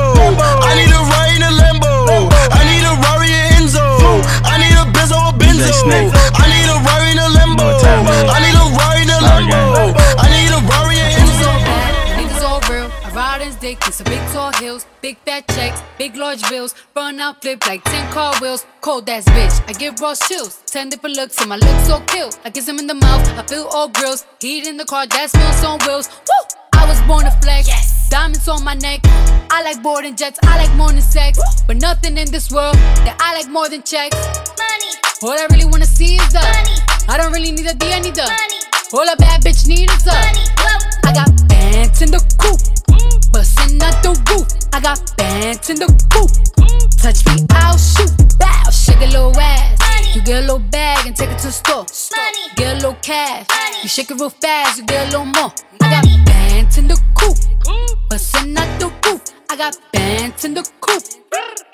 I 0.63 0.75
need 0.75 0.91
a 0.91 1.01
Rari 1.01 1.35
and 1.37 1.45
a 1.45 1.51
Lambo. 1.51 2.29
I 2.51 2.61
need 2.67 2.85
a 2.85 2.93
Rari 2.99 3.29
and 3.31 3.67
Enzo. 3.67 3.85
I 4.43 4.57
need 4.59 4.75
a 4.75 4.85
Benzo, 4.89 5.17
a 5.17 5.31
Benzo. 5.35 5.71
I 6.35 6.45
need 6.49 6.60
big 15.11 15.17
fat 15.25 15.47
checks, 15.55 15.81
big 15.97 16.15
large 16.15 16.41
bills. 16.49 16.73
Run 16.95 17.19
out, 17.19 17.41
flip 17.41 17.65
like 17.67 17.83
10 17.83 18.13
car 18.13 18.33
wheels. 18.39 18.65
Cold 18.79 19.09
ass 19.09 19.25
bitch, 19.25 19.55
I 19.67 19.73
give 19.73 19.99
raw 19.99 20.15
chills. 20.15 20.61
10 20.67 20.89
different 20.89 21.17
looks, 21.17 21.37
and 21.39 21.49
my 21.49 21.57
looks 21.57 21.87
so 21.87 21.99
kill. 22.07 22.29
I 22.45 22.49
kiss 22.49 22.67
him 22.67 22.79
in 22.79 22.87
the 22.87 22.93
mouth, 22.93 23.27
I 23.37 23.43
feel 23.43 23.67
all 23.73 23.89
grills. 23.89 24.25
Heat 24.39 24.67
in 24.67 24.77
the 24.77 24.85
car, 24.85 25.05
that 25.07 25.29
smells 25.29 25.63
on 25.65 25.79
wheels. 25.85 26.07
Woo! 26.27 26.43
I 26.73 26.87
was 26.87 27.01
born 27.01 27.25
to 27.25 27.31
flex. 27.41 27.67
Diamonds 28.09 28.47
on 28.47 28.63
my 28.63 28.75
neck. 28.75 29.01
I 29.51 29.61
like 29.63 29.83
boarding 29.83 30.15
jets, 30.15 30.39
I 30.43 30.63
like 30.63 30.73
more 30.77 30.91
than 30.91 31.01
sex. 31.01 31.39
But 31.67 31.77
nothing 31.77 32.17
in 32.17 32.31
this 32.31 32.49
world 32.49 32.75
that 33.03 33.17
I 33.19 33.35
like 33.35 33.49
more 33.49 33.67
than 33.67 33.83
checks. 33.83 34.15
Money. 34.15 34.91
All 35.23 35.37
I 35.37 35.47
really 35.51 35.65
wanna 35.65 35.85
see 35.85 36.15
is 36.15 36.31
the 36.31 36.39
money. 36.39 36.77
I 37.09 37.17
don't 37.17 37.33
really 37.33 37.51
need 37.51 37.67
a 37.67 37.73
D, 37.73 37.91
I 37.91 37.99
need 37.99 38.15
the 38.15 38.23
money. 38.23 38.59
All 38.93 39.07
a 39.07 39.15
bad 39.17 39.41
bitch 39.41 39.67
need 39.67 39.89
is 39.89 40.03
the 40.05 40.15
money. 40.15 40.45
I 41.03 41.11
got 41.13 41.29
bands 41.49 42.01
in 42.01 42.11
the 42.11 42.23
coop, 42.39 42.59
bustin' 43.31 43.81
out 43.81 44.03
the 44.03 44.11
roof. 44.29 44.47
I 44.73 44.79
got 44.79 44.99
bands 45.17 45.69
in 45.69 45.77
the 45.77 45.87
coop. 46.11 46.31
Touch 46.97 47.25
me, 47.25 47.45
I'll 47.51 47.77
shoot. 47.77 48.11
Bow, 48.37 48.69
shake 48.69 49.01
a 49.01 49.07
little 49.07 49.39
ass. 49.39 50.15
You 50.15 50.21
get 50.21 50.39
a 50.39 50.41
little 50.41 50.59
bag 50.59 51.07
and 51.07 51.15
take 51.15 51.29
it 51.29 51.39
to 51.39 51.47
the 51.47 51.51
store. 51.51 51.85
Get 52.55 52.73
a 52.73 52.75
little 52.75 52.97
cash. 53.01 53.47
You 53.83 53.89
shake 53.89 54.11
it 54.11 54.19
real 54.19 54.29
fast, 54.29 54.77
you 54.77 54.85
get 54.85 55.07
a 55.07 55.11
little 55.11 55.25
more. 55.25 55.51
I 55.81 55.89
got 55.89 56.25
bands 56.25 56.77
in 56.77 56.87
the 56.87 56.99
coop, 57.15 57.37
bustin' 58.09 58.57
out 58.57 58.79
the 58.79 58.91
roof. 59.05 59.40
I 59.51 59.57
got 59.57 59.77
bands 59.91 60.45
in 60.45 60.53
the 60.53 60.63
coop, 60.79 61.03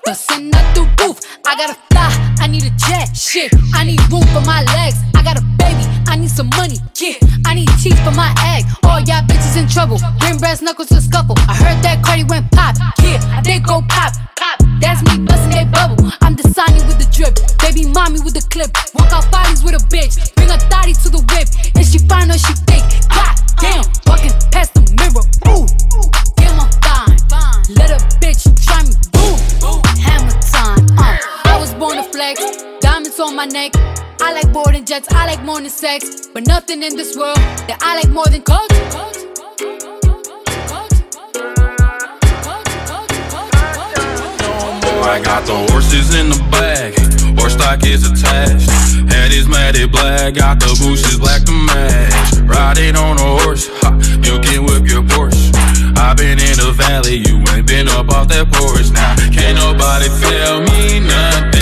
bustin' 0.03 0.49
out 0.55 0.73
the 0.73 0.81
roof. 0.97 1.21
I 1.45 1.55
gotta 1.55 1.77
fly, 1.91 2.09
I 2.39 2.47
need 2.47 2.63
a 2.63 2.71
jet. 2.71 3.15
Shit, 3.15 3.53
I 3.71 3.83
need 3.83 4.01
room 4.09 4.25
for 4.33 4.41
my 4.41 4.63
legs. 4.63 4.97
I 5.13 5.21
got 5.21 5.37
a 5.37 5.45
baby, 5.61 5.85
I 6.07 6.15
need 6.15 6.31
some 6.31 6.49
money. 6.57 6.77
Yeah, 6.97 7.21
I 7.45 7.53
need 7.53 7.69
teeth 7.77 8.03
for 8.03 8.09
my 8.17 8.33
egg. 8.57 8.65
All 8.81 8.99
y'all 9.01 9.21
bitches 9.29 9.61
in 9.61 9.69
trouble. 9.69 9.99
Bring 10.17 10.39
brass 10.39 10.59
knuckles 10.59 10.89
to 10.89 10.99
scuffle. 10.99 11.35
I 11.47 11.53
heard 11.53 11.83
that 11.83 12.01
Cardi 12.03 12.23
went 12.23 12.49
pop. 12.49 12.77
Yeah, 13.03 13.21
did 13.41 13.63
go 13.63 13.83
pop. 13.87 14.11
Pop. 14.37 14.57
That's 14.81 15.03
me 15.05 15.23
busting 15.23 15.51
that 15.51 15.69
bubble. 15.71 16.09
I'm 16.21 16.35
Sonny 16.57 16.81
with 16.89 16.97
the 16.97 17.05
drip. 17.13 17.37
Baby 17.61 17.85
mommy 17.93 18.21
with 18.21 18.33
the 18.33 18.41
clip. 18.49 18.73
Walk 18.95 19.13
out 19.13 19.31
bodies 19.31 19.63
with 19.63 19.75
a 19.75 19.85
bitch. 19.93 20.36
Jets. 34.87 35.11
I 35.11 35.25
like 35.27 35.43
more 35.43 35.59
than 35.59 35.69
sex. 35.69 36.27
But 36.33 36.47
nothing 36.47 36.81
in 36.81 36.95
this 36.95 37.17
world 37.17 37.37
that 37.67 37.77
I 37.81 37.95
like 37.99 38.09
more 38.09 38.27
than 38.27 38.41
culture. 38.41 38.75
I 45.07 45.21
got 45.21 45.45
the 45.45 45.55
horses 45.71 46.13
in 46.15 46.29
the 46.29 46.39
bag, 46.51 46.93
horse 47.39 47.53
stock 47.53 47.83
is 47.85 48.03
attached. 48.05 48.69
Head 49.11 49.31
is 49.31 49.47
matted 49.47 49.91
black, 49.91 50.35
got 50.35 50.59
the 50.59 50.67
bushes 50.83 51.17
black 51.17 51.43
to 51.45 51.53
match. 51.53 52.35
Riding 52.43 52.95
on 52.95 53.17
a 53.17 53.41
horse, 53.41 53.67
ha, 53.81 53.95
you 54.21 54.39
can 54.39 54.65
whip 54.65 54.85
your 54.85 55.03
Porsche. 55.03 55.51
i 55.97 56.13
been 56.13 56.39
in 56.39 56.57
the 56.59 56.73
valley, 56.75 57.23
you 57.25 57.39
ain't 57.55 57.65
been 57.65 57.87
up 57.87 58.09
off 58.09 58.27
that 58.27 58.51
porch. 58.51 58.91
Now, 58.91 59.15
can't 59.31 59.57
nobody 59.57 60.07
tell 60.21 60.61
me 60.61 60.99
nothing. 60.99 61.56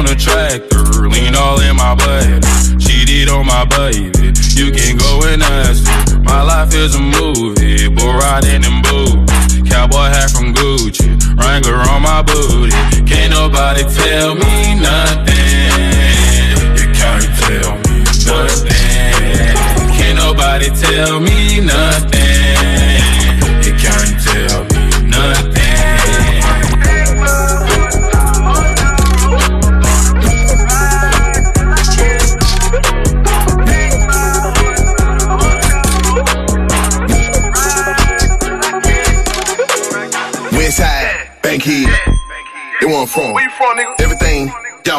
On 0.00 0.06
a 0.06 0.16
tractor, 0.16 1.08
lean 1.08 1.34
all 1.36 1.60
in 1.60 1.76
my 1.76 1.94
blood. 1.94 2.42
Cheated 2.80 3.28
on 3.28 3.44
my 3.44 3.66
baby, 3.66 4.32
you 4.56 4.72
can 4.72 4.96
go 4.96 5.20
and 5.28 5.42
ask 5.42 5.84
her. 5.86 6.18
My 6.20 6.42
life 6.42 6.72
is 6.74 6.94
a 6.94 7.00
movie, 7.00 7.88
bull 7.88 8.14
riding 8.14 8.64
in 8.64 8.80
boots. 8.80 9.60
Cowboy 9.68 10.08
hat 10.08 10.30
from 10.30 10.54
Gucci, 10.54 11.10
Wrangler 11.36 11.84
on 11.92 12.00
my 12.00 12.22
booty. 12.22 12.72
Can't 13.04 13.32
nobody 13.32 13.82
tell 13.82 14.34
me 14.34 14.74
nothing. 14.80 15.68
You 16.80 16.88
can't 16.96 17.28
tell 17.44 17.76
me 17.84 18.00
nothing. 18.24 19.56
Can't 19.98 20.16
nobody 20.16 20.70
tell 20.70 21.20
me 21.20 21.60
nothing. 21.60 22.39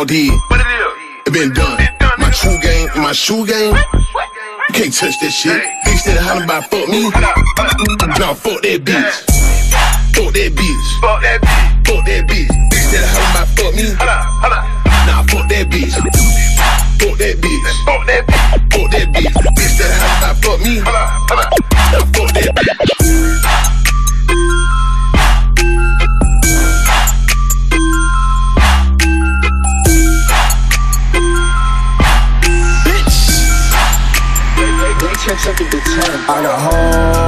Everything 0.02 0.26
y'all. 0.26 0.42
What 0.50 0.60
it 0.60 0.66
is? 0.66 1.28
It 1.28 1.34
been 1.34 1.54
done. 1.54 1.78
My 2.18 2.32
true 2.32 2.58
game, 2.60 2.90
my 2.96 3.12
shoe 3.14 3.46
game. 3.46 3.76
You 3.76 4.74
can't 4.74 4.94
touch 4.94 5.20
that 5.20 5.30
shit. 5.30 5.62
Bitch 5.86 6.06
that 6.06 6.18
hollering 6.18 6.46
about 6.46 6.64
fuck 6.72 6.90
me. 6.90 7.04
Nah, 8.18 8.34
fuck 8.34 8.64
that 8.64 8.82
bitch. 8.84 9.14
Fuck 10.16 10.34
that 10.34 10.54
bitch. 10.56 11.02
Fuck 11.02 11.22
that 11.22 11.42
bitch. 11.42 11.86
Fuck 11.86 12.06
that 12.06 12.28
bitch. 12.28 12.48
Bitch 12.72 12.92
that 12.94 13.06
hollering 13.14 13.32
about 13.32 13.48
fuck 13.54 13.76
me. 13.76 14.31
I 35.94 36.42
got 36.42 36.62
hoes 36.62 37.21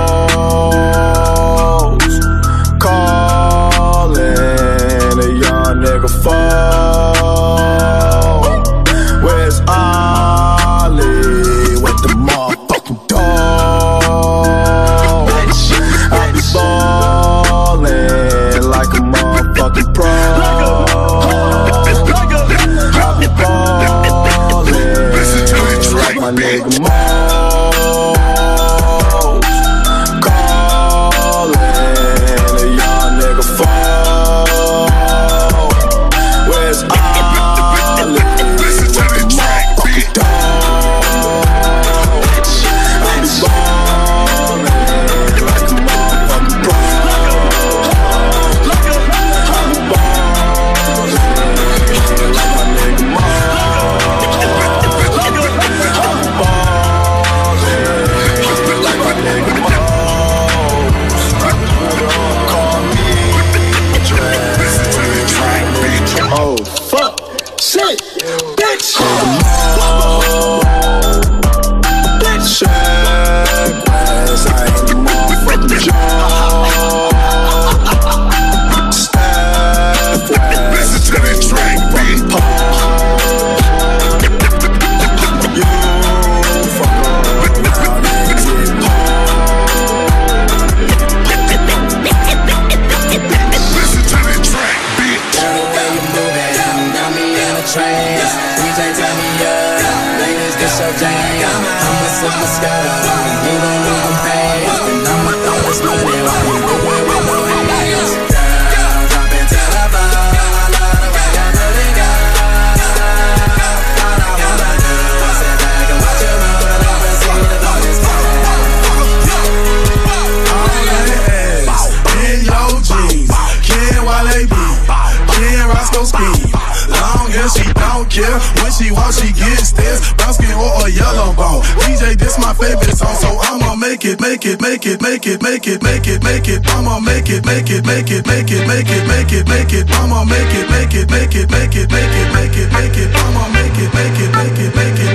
When 128.63 128.71
she 128.71 128.95
walks, 128.95 129.19
she 129.19 129.33
gets 129.35 129.73
this 129.75 130.13
brown 130.15 130.33
skin 130.33 130.55
or 130.55 130.87
a 130.87 130.89
yellow 130.89 131.35
bone. 131.35 131.67
DJ, 131.83 132.15
this 132.15 132.39
my 132.39 132.53
favorite 132.55 132.95
song, 132.95 133.13
so 133.19 133.27
I'ma 133.51 133.75
make 133.75 134.05
it, 134.05 134.21
make 134.21 134.45
it, 134.45 134.61
make 134.61 134.85
it, 134.87 135.01
make 135.01 135.27
it, 135.27 135.43
make 135.43 135.67
it, 135.67 135.83
make 135.83 136.07
it, 136.07 136.23
make 136.23 136.47
it. 136.47 136.63
I'ma 136.71 137.01
make 137.01 137.27
it, 137.27 137.45
make 137.45 137.69
it, 137.69 137.85
make 137.85 138.09
it, 138.09 138.25
make 138.25 138.49
it, 138.55 138.63
make 138.65 138.87
it, 138.87 139.03
make 139.03 139.33
it, 139.35 139.47
make 139.51 139.73
it. 139.73 139.91
I'ma 139.91 140.23
make 140.23 140.53
it, 140.55 140.69
make 140.71 140.95
it, 140.95 141.11
make 141.11 141.35
it, 141.35 141.51
make 141.51 141.75
it, 141.75 141.91
make 141.91 142.15
it, 142.15 142.31
make 142.31 142.55
it, 142.55 142.71
make 142.71 142.95
it. 142.95 143.09
I'ma 143.11 143.51
make 143.51 143.75
it, 143.75 143.91
make 143.91 144.15
it, 144.15 144.31
make 144.31 144.59
it, 144.63 144.71
make 144.73 144.99
it. 145.11 145.12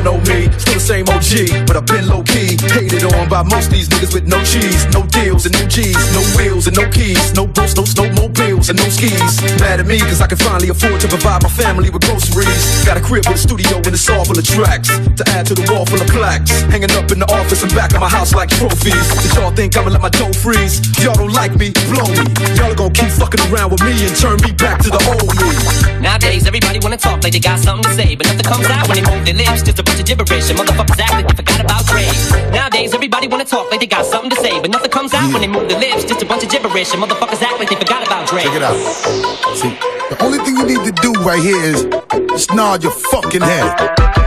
Y'all 0.00 0.16
know 0.16 0.32
me, 0.32 0.48
still 0.56 0.80
the 0.80 0.80
same 0.80 1.04
OG, 1.12 1.68
but 1.68 1.76
I've 1.76 1.84
been 1.84 2.08
low 2.08 2.24
key. 2.24 2.56
Hated 2.72 3.04
on 3.04 3.28
by 3.28 3.44
most 3.44 3.68
these 3.68 3.84
niggas 3.92 4.16
with 4.16 4.24
no 4.24 4.40
cheese, 4.48 4.88
no 4.96 5.04
deals 5.12 5.44
and 5.44 5.52
no 5.52 5.68
G's, 5.68 5.92
no 6.16 6.24
wheels 6.40 6.64
and 6.64 6.72
no 6.72 6.88
keys, 6.88 7.36
no 7.36 7.44
boats, 7.44 7.76
no 7.76 7.84
snowmobiles 7.84 8.72
and 8.72 8.80
no 8.80 8.88
skis. 8.88 9.44
Mad 9.60 9.76
at 9.76 9.84
me 9.84 10.00
cause 10.00 10.24
I 10.24 10.26
can 10.26 10.40
finally 10.40 10.72
afford 10.72 11.04
to 11.04 11.08
provide 11.08 11.44
my 11.44 11.52
family 11.52 11.92
with 11.92 12.00
groceries. 12.08 12.64
Got 12.88 12.96
a 12.96 13.04
crib 13.04 13.28
with 13.28 13.36
a 13.36 13.44
studio 13.44 13.76
and 13.76 13.92
it's 13.92 14.08
all 14.08 14.24
full 14.24 14.40
of 14.40 14.46
tracks. 14.48 14.88
To 14.88 15.24
add 15.36 15.44
to 15.52 15.54
the 15.54 15.68
wall 15.68 15.84
full 15.84 16.00
of 16.00 16.08
plaques. 16.08 16.64
Hanging 16.72 16.92
up 16.96 17.12
in 17.12 17.20
the 17.20 17.28
office 17.28 17.60
and 17.60 17.68
back 17.76 17.92
of 17.92 18.00
my 18.00 18.08
house 18.08 18.32
like 18.32 18.48
trophies. 18.48 19.04
Did 19.20 19.36
y'all 19.36 19.52
think 19.52 19.76
I'ma 19.76 19.92
let 19.92 20.00
my 20.00 20.08
dough 20.08 20.32
freeze? 20.32 20.80
Y'all 21.04 21.12
don't 21.12 21.36
like 21.36 21.60
me, 21.60 21.76
blow 21.92 22.08
me. 22.08 22.24
Y'all 22.56 22.72
are 22.72 22.80
gonna 22.80 22.96
keep 22.96 23.12
fucking 23.20 23.44
around 23.52 23.68
with 23.68 23.84
me 23.84 23.92
and 24.00 24.16
turn 24.16 24.40
me 24.40 24.48
back 24.56 24.80
to 24.80 24.88
the 24.88 25.00
old 25.12 25.28
me. 25.36 26.00
Nowadays, 26.00 26.48
everybody 26.48 26.80
wanna 26.80 26.96
talk 26.96 27.20
like 27.20 27.36
they 27.36 27.44
got 27.44 27.60
something 27.60 27.84
to 27.84 27.92
say, 27.92 28.16
but 28.16 28.24
nothing 28.32 28.48
comes 28.48 28.64
out 28.72 28.88
when 28.88 28.96
they 28.96 29.04
move 29.04 29.28
their 29.28 29.36
lips. 29.36 29.60
Just 29.60 29.76
a 29.76 29.89
bunch 29.90 30.00
of 30.00 30.06
gibberish, 30.06 30.50
and 30.50 30.58
motherfuckers 30.58 31.00
act 31.00 31.12
like 31.12 31.28
they 31.28 31.34
forgot 31.34 31.60
about 31.60 31.84
Dre. 31.86 32.06
Nowadays, 32.52 32.94
everybody 32.94 33.26
wanna 33.26 33.44
talk 33.44 33.70
like 33.70 33.80
they 33.80 33.86
got 33.86 34.06
something 34.06 34.30
to 34.30 34.36
say, 34.36 34.60
but 34.60 34.70
nothing 34.70 34.90
comes 34.90 35.12
out 35.14 35.32
when 35.32 35.40
they 35.40 35.48
move 35.48 35.68
their 35.68 35.80
lips. 35.80 36.04
Just 36.04 36.22
a 36.22 36.26
bunch 36.26 36.44
of 36.44 36.50
gibberish, 36.50 36.92
and 36.94 37.02
motherfuckers 37.02 37.42
act 37.42 37.58
like 37.58 37.68
they 37.68 37.76
forgot 37.76 38.06
about 38.06 38.28
Dre. 38.28 38.42
Check 38.42 38.54
it 38.54 38.62
out. 38.62 38.76
See, 39.56 39.70
the 40.10 40.16
only 40.20 40.38
thing 40.38 40.56
you 40.56 40.66
need 40.66 40.84
to 40.84 40.92
do 41.02 41.12
right 41.22 41.42
here 41.42 41.62
is 41.62 41.84
just 42.30 42.54
nod 42.54 42.82
your 42.82 42.92
fucking 42.92 43.42
head. 43.42 44.19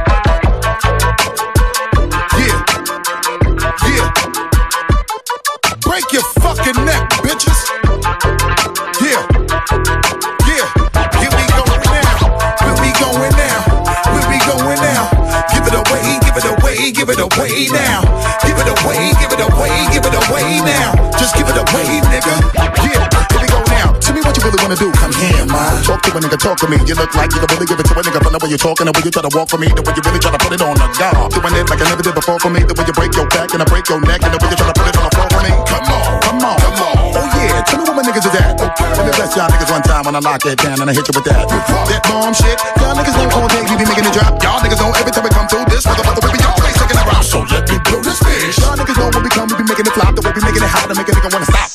Man. 26.14 26.22
Talk 26.22 26.22
to 26.22 26.28
a 26.28 26.30
nigga, 26.30 26.38
talk 26.38 26.58
to 26.62 26.68
me. 26.70 26.78
You 26.86 26.96
look 26.96 27.16
like 27.16 27.34
you 27.34 27.40
can 27.42 27.50
really 27.50 27.66
give 27.66 27.80
it 27.80 27.86
to 27.90 27.94
a 27.94 28.02
nigga 28.04 28.22
from 28.22 28.34
the 28.34 28.40
way 28.44 28.50
you're 28.50 28.62
talking, 28.62 28.86
the 28.86 28.94
way 28.94 29.02
you 29.02 29.10
try 29.10 29.24
to 29.26 29.34
walk 29.34 29.50
for 29.50 29.58
me, 29.58 29.68
the 29.74 29.82
way 29.82 29.94
you 29.98 30.04
really 30.06 30.22
try 30.22 30.30
to 30.30 30.38
put 30.38 30.54
it 30.54 30.62
on 30.62 30.78
the 30.78 30.88
guard. 30.94 31.34
Doing 31.34 31.56
it 31.58 31.66
like 31.70 31.82
I 31.82 31.86
never 31.90 32.04
did 32.04 32.14
before 32.14 32.38
for 32.38 32.52
me, 32.54 32.62
the 32.62 32.74
way 32.78 32.86
you 32.86 32.94
break 32.94 33.14
your 33.18 33.28
back 33.34 33.50
and 33.54 33.62
I 33.62 33.66
break 33.66 33.90
your 33.90 33.98
neck, 33.98 34.22
and 34.22 34.32
the 34.34 34.38
way 34.38 34.50
you 34.54 34.58
try 34.58 34.70
to 34.70 34.76
put 34.78 34.86
it 34.86 34.94
on 34.94 35.10
the 35.10 35.14
floor 35.18 35.30
for 35.34 35.42
me. 35.42 35.52
Come 35.66 35.90
on, 35.90 36.06
come 36.22 36.40
on, 36.46 36.58
come 36.62 36.80
on. 36.86 36.94
Oh 37.18 37.28
yeah, 37.34 37.66
tell 37.66 37.82
me 37.82 37.90
where 37.90 37.98
my 37.98 38.04
niggas 38.06 38.26
is 38.30 38.36
at. 38.38 38.62
Let 38.62 39.06
me 39.10 39.12
bless 39.18 39.34
y'all 39.34 39.50
niggas 39.50 39.72
one 39.74 39.82
time 39.82 40.04
when 40.06 40.14
I 40.14 40.22
lock 40.22 40.46
it 40.46 40.58
down 40.62 40.78
and 40.78 40.88
I 40.90 40.94
hit 40.94 41.06
you 41.10 41.14
with 41.18 41.26
that. 41.26 41.50
That 41.50 42.02
bomb 42.06 42.34
shit. 42.34 42.58
Y'all 42.78 42.94
niggas 42.94 43.16
know 43.18 43.34
all 43.34 43.50
day 43.50 43.62
we 43.66 43.74
be 43.74 43.86
making 43.90 44.06
it 44.06 44.14
drop. 44.14 44.38
Y'all 44.46 44.62
niggas 44.62 44.78
know 44.78 44.94
every 44.94 45.10
time 45.10 45.26
we 45.26 45.32
come 45.34 45.48
through 45.50 45.66
this 45.74 45.82
motherfucker 45.82 46.22
we 46.30 46.38
be 46.38 46.42
always 46.46 46.76
taking 46.78 46.98
it 47.02 47.06
round. 47.10 47.26
So 47.26 47.42
let 47.50 47.66
me 47.66 47.82
blow 47.90 48.06
this 48.06 48.22
bitch. 48.22 48.62
Y'all 48.62 48.78
niggas 48.78 48.98
know 49.02 49.10
when 49.10 49.24
we 49.26 49.32
come 49.34 49.50
we 49.50 49.58
be 49.58 49.66
making 49.66 49.90
it 49.90 49.96
flop. 49.98 50.14
The 50.14 50.22
way 50.22 50.34
we 50.38 50.42
making 50.46 50.62
it 50.62 50.70
hot 50.70 50.86
to 50.90 50.94
make 50.94 51.10
a 51.10 51.14
nigga 51.18 51.30
wanna 51.34 51.50
stop. 51.50 51.70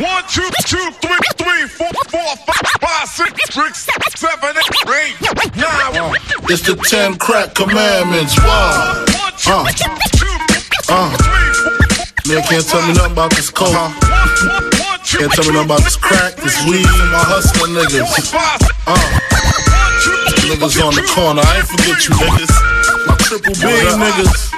One, 0.00 0.24
two, 0.32 0.48
two, 0.64 0.88
three, 1.04 1.20
four, 2.22 2.36
four, 2.36 2.54
five, 2.54 2.80
five, 2.80 3.08
six, 3.08 3.54
six, 3.54 4.20
seven, 4.20 4.54
eight, 4.94 5.16
nine. 5.56 6.14
It's 6.48 6.62
the 6.62 6.76
ten 6.88 7.16
crack 7.18 7.54
commandments. 7.54 8.36
One, 8.38 8.46
Uh. 9.46 9.66
Uh. 10.88 11.10
Man 12.28 12.42
can't 12.46 12.64
tell 12.66 12.82
me 12.86 12.94
nothing 12.94 13.12
about 13.12 13.30
this 13.34 13.50
coke. 13.50 13.74
Can't 13.74 15.32
tell 15.32 15.44
me 15.44 15.52
nothing 15.52 15.64
about 15.66 15.82
this 15.82 15.96
crack, 15.96 16.34
this 16.36 16.54
weed, 16.66 16.86
and 16.86 17.10
my 17.10 17.18
hustling 17.26 17.74
niggas. 17.74 18.06
Uh. 18.86 18.96
Niggas 20.46 20.78
on 20.84 20.94
the 20.94 21.02
corner, 21.10 21.42
I 21.44 21.58
ain't 21.58 21.66
forget 21.66 22.06
you 22.06 22.14
niggas. 22.14 22.54
My 23.06 23.16
triple 23.18 23.54
B 23.54 23.66
niggas. 23.98 24.52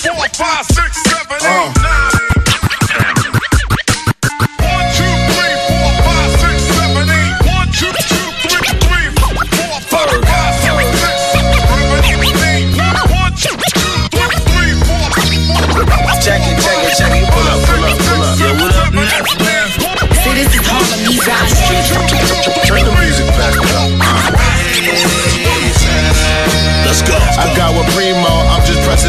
Four, 0.00 0.28
five, 0.32 0.64
six, 0.66 1.02
seven, 1.04 1.36
eight, 1.36 1.44
Uh. 1.44 1.72
nine. 1.82 2.13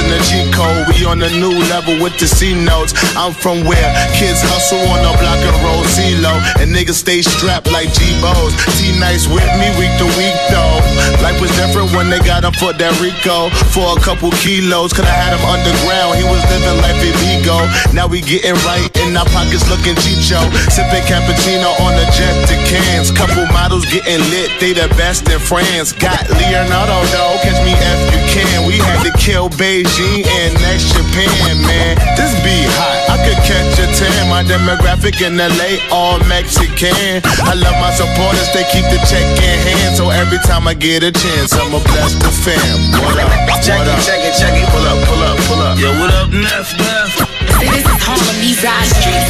Pressing 0.08 0.46
the 0.46 0.50
G 0.50 0.52
code. 0.52 0.75
On 1.16 1.24
a 1.24 1.32
new 1.40 1.56
level 1.72 1.96
with 2.04 2.20
the 2.20 2.28
C 2.28 2.52
notes. 2.52 2.92
I'm 3.16 3.32
from 3.32 3.64
where 3.64 3.88
kids 4.12 4.44
hustle 4.44 4.84
on 4.92 5.00
the 5.00 5.16
block 5.16 5.40
and 5.40 5.56
roll 5.64 5.88
low, 6.20 6.36
And 6.60 6.76
niggas 6.76 7.00
stay 7.08 7.24
strapped 7.24 7.72
like 7.72 7.88
G-Bows. 7.96 8.52
T 8.76 8.92
nice 9.00 9.24
with 9.24 9.48
me 9.56 9.72
week 9.80 9.96
to 9.96 10.08
week 10.20 10.36
though. 10.52 10.76
Life 11.24 11.40
was 11.40 11.56
different 11.56 11.96
when 11.96 12.12
they 12.12 12.20
got 12.20 12.44
him 12.44 12.52
for 12.60 12.76
that 12.76 12.92
Rico. 13.00 13.48
For 13.72 13.96
a 13.96 14.00
couple 14.04 14.28
kilos, 14.44 14.92
cause 14.92 15.08
I 15.08 15.16
had 15.16 15.32
him 15.32 15.44
underground. 15.48 16.20
He 16.20 16.28
was 16.28 16.44
living 16.52 16.84
life 16.84 17.00
illegal. 17.00 17.64
Now 17.96 18.12
we 18.12 18.20
getting 18.20 18.60
right 18.68 18.92
in 19.00 19.16
our 19.16 19.24
pockets 19.32 19.64
looking 19.72 19.96
chicho. 20.04 20.44
Sipping 20.68 21.08
cappuccino 21.08 21.72
on 21.80 21.96
the 21.96 22.04
jet 22.12 22.36
to 22.52 22.60
Cannes. 22.68 23.16
Couple 23.16 23.48
models 23.56 23.88
getting 23.88 24.20
lit, 24.36 24.52
they 24.60 24.76
the 24.76 24.92
best 25.00 25.32
in 25.32 25.40
France. 25.40 25.96
Got 25.96 26.28
Leonardo 26.28 27.00
though, 27.16 27.40
catch 27.40 27.64
me 27.64 27.72
if 27.72 28.00
you 28.12 28.22
can. 28.36 28.68
We 28.68 28.76
had 28.84 29.00
to 29.08 29.16
kill 29.16 29.48
Beijing 29.56 30.28
and 30.28 30.52
next 30.60 31.05
Japan, 31.16 31.64
man. 31.64 31.96
This 32.20 32.36
be 32.44 32.68
hot, 32.76 33.08
I 33.08 33.16
could 33.24 33.40
catch 33.48 33.80
a 33.80 33.88
tan. 33.96 34.28
My 34.28 34.44
demographic 34.44 35.24
in 35.24 35.40
LA, 35.40 35.80
all 35.88 36.20
Mexican. 36.28 37.24
I 37.40 37.56
love 37.56 37.78
my 37.80 37.96
supporters, 37.96 38.52
they 38.52 38.68
keep 38.68 38.84
the 38.92 39.00
check 39.08 39.24
in 39.24 39.60
hand. 39.64 39.96
So 39.96 40.12
every 40.12 40.44
time 40.44 40.68
I 40.68 40.76
get 40.76 41.08
a 41.08 41.16
chance, 41.16 41.56
I'ma 41.56 41.80
bless 41.88 42.20
the 42.20 42.28
fam. 42.44 42.60
What 43.00 43.16
up? 43.16 43.32
Check 43.64 43.80
what 43.80 43.88
it, 43.88 43.96
up? 43.96 44.04
check 44.04 44.20
it, 44.28 44.36
check 44.36 44.60
it. 44.60 44.68
Pull 44.68 44.84
up, 44.84 45.00
pull 45.08 45.24
up, 45.24 45.40
pull 45.48 45.62
up. 45.64 45.80
Yeah, 45.80 45.96
what 46.04 46.12
up, 46.20 46.36
Neff, 46.36 46.76
Neff? 46.84 47.16
See, 47.16 47.72
this 47.72 47.88
is 47.88 48.02
Harlem, 48.04 48.36
these 48.44 48.60
guys 48.60 48.92
street. 48.92 49.24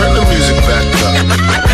Turn 0.00 0.16
the 0.16 0.24
music 0.24 0.56
back 0.64 0.88
up. 1.04 1.64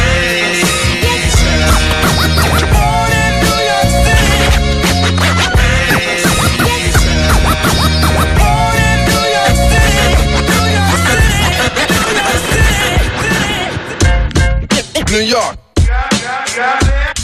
New 15.10 15.22
York. 15.22 15.58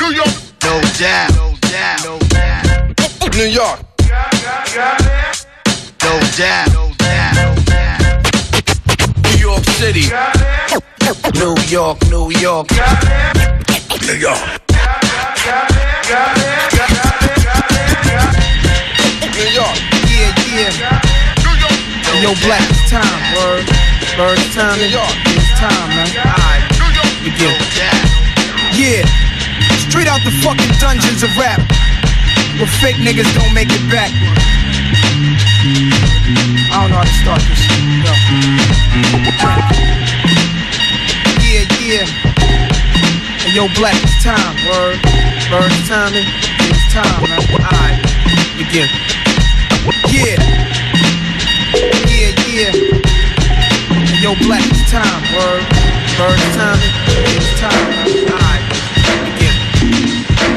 New 0.00 0.12
York. 0.12 0.34
No 0.64 0.80
doubt. 0.98 1.30
No 1.36 1.54
doubt. 1.70 2.04
No 2.04 2.18
doubt. 2.18 3.36
New 3.36 3.46
York. 3.46 3.78
No 6.02 6.18
doubt. 6.36 6.72
No 6.72 6.90
doubt. 6.98 7.36
New 9.22 9.38
York 9.38 9.64
City. 9.78 10.10
New 11.34 11.54
York, 11.68 12.02
New 12.10 12.30
York. 12.32 12.66
New 14.02 14.18
York. 14.18 14.40
New 19.32 19.48
York. 19.54 19.76
Yeah, 20.10 20.34
yeah. 20.56 21.06
Hey, 22.02 22.22
yo, 22.22 22.34
black, 22.42 22.62
it's 22.68 22.90
time, 22.90 23.34
word. 23.36 23.64
Word, 24.18 24.38
it's 24.38 24.54
time. 24.56 24.76
New 24.78 24.88
York. 24.88 25.14
It's 25.26 25.60
time, 25.60 25.88
man. 25.90 26.08
Alright, 26.16 26.75
begin. 27.26 27.50
Yeah. 28.78 29.02
Straight 29.90 30.06
out 30.06 30.22
the 30.22 30.30
fucking 30.46 30.70
dungeons 30.78 31.26
of 31.26 31.30
rap. 31.34 31.58
Where 32.54 32.70
fake 32.78 33.02
niggas 33.02 33.26
don't 33.34 33.50
make 33.52 33.66
it 33.68 33.82
back. 33.90 34.14
I 36.70 36.86
don't 36.86 36.90
know 36.94 37.02
how 37.02 37.10
to 37.10 37.16
start 37.26 37.42
this. 37.50 37.66
Yo. 38.06 38.14
Yeah, 41.42 41.66
yeah. 41.82 42.06
Hey, 43.42 43.54
yo, 43.58 43.66
black, 43.74 43.98
it's 43.98 44.22
time, 44.22 44.54
word. 44.70 45.02
Word, 45.50 45.72
it's 45.74 45.90
man. 45.90 46.14
It's 46.14 46.86
time, 46.94 47.26
man. 47.26 47.42
Alright, 47.58 47.98
begin. 48.54 48.86
Yeah. 50.14 50.38
Yeah, 52.06 52.30
yeah. 52.54 52.70
Hey, 53.90 54.22
yo, 54.22 54.34
black, 54.46 54.62
it's 54.70 54.90
time, 54.90 55.22
word. 55.34 55.75
It's 56.18 56.56
time. 56.56 56.78
It's 57.36 57.60
time. 57.60 57.92
Alright. 58.32 58.62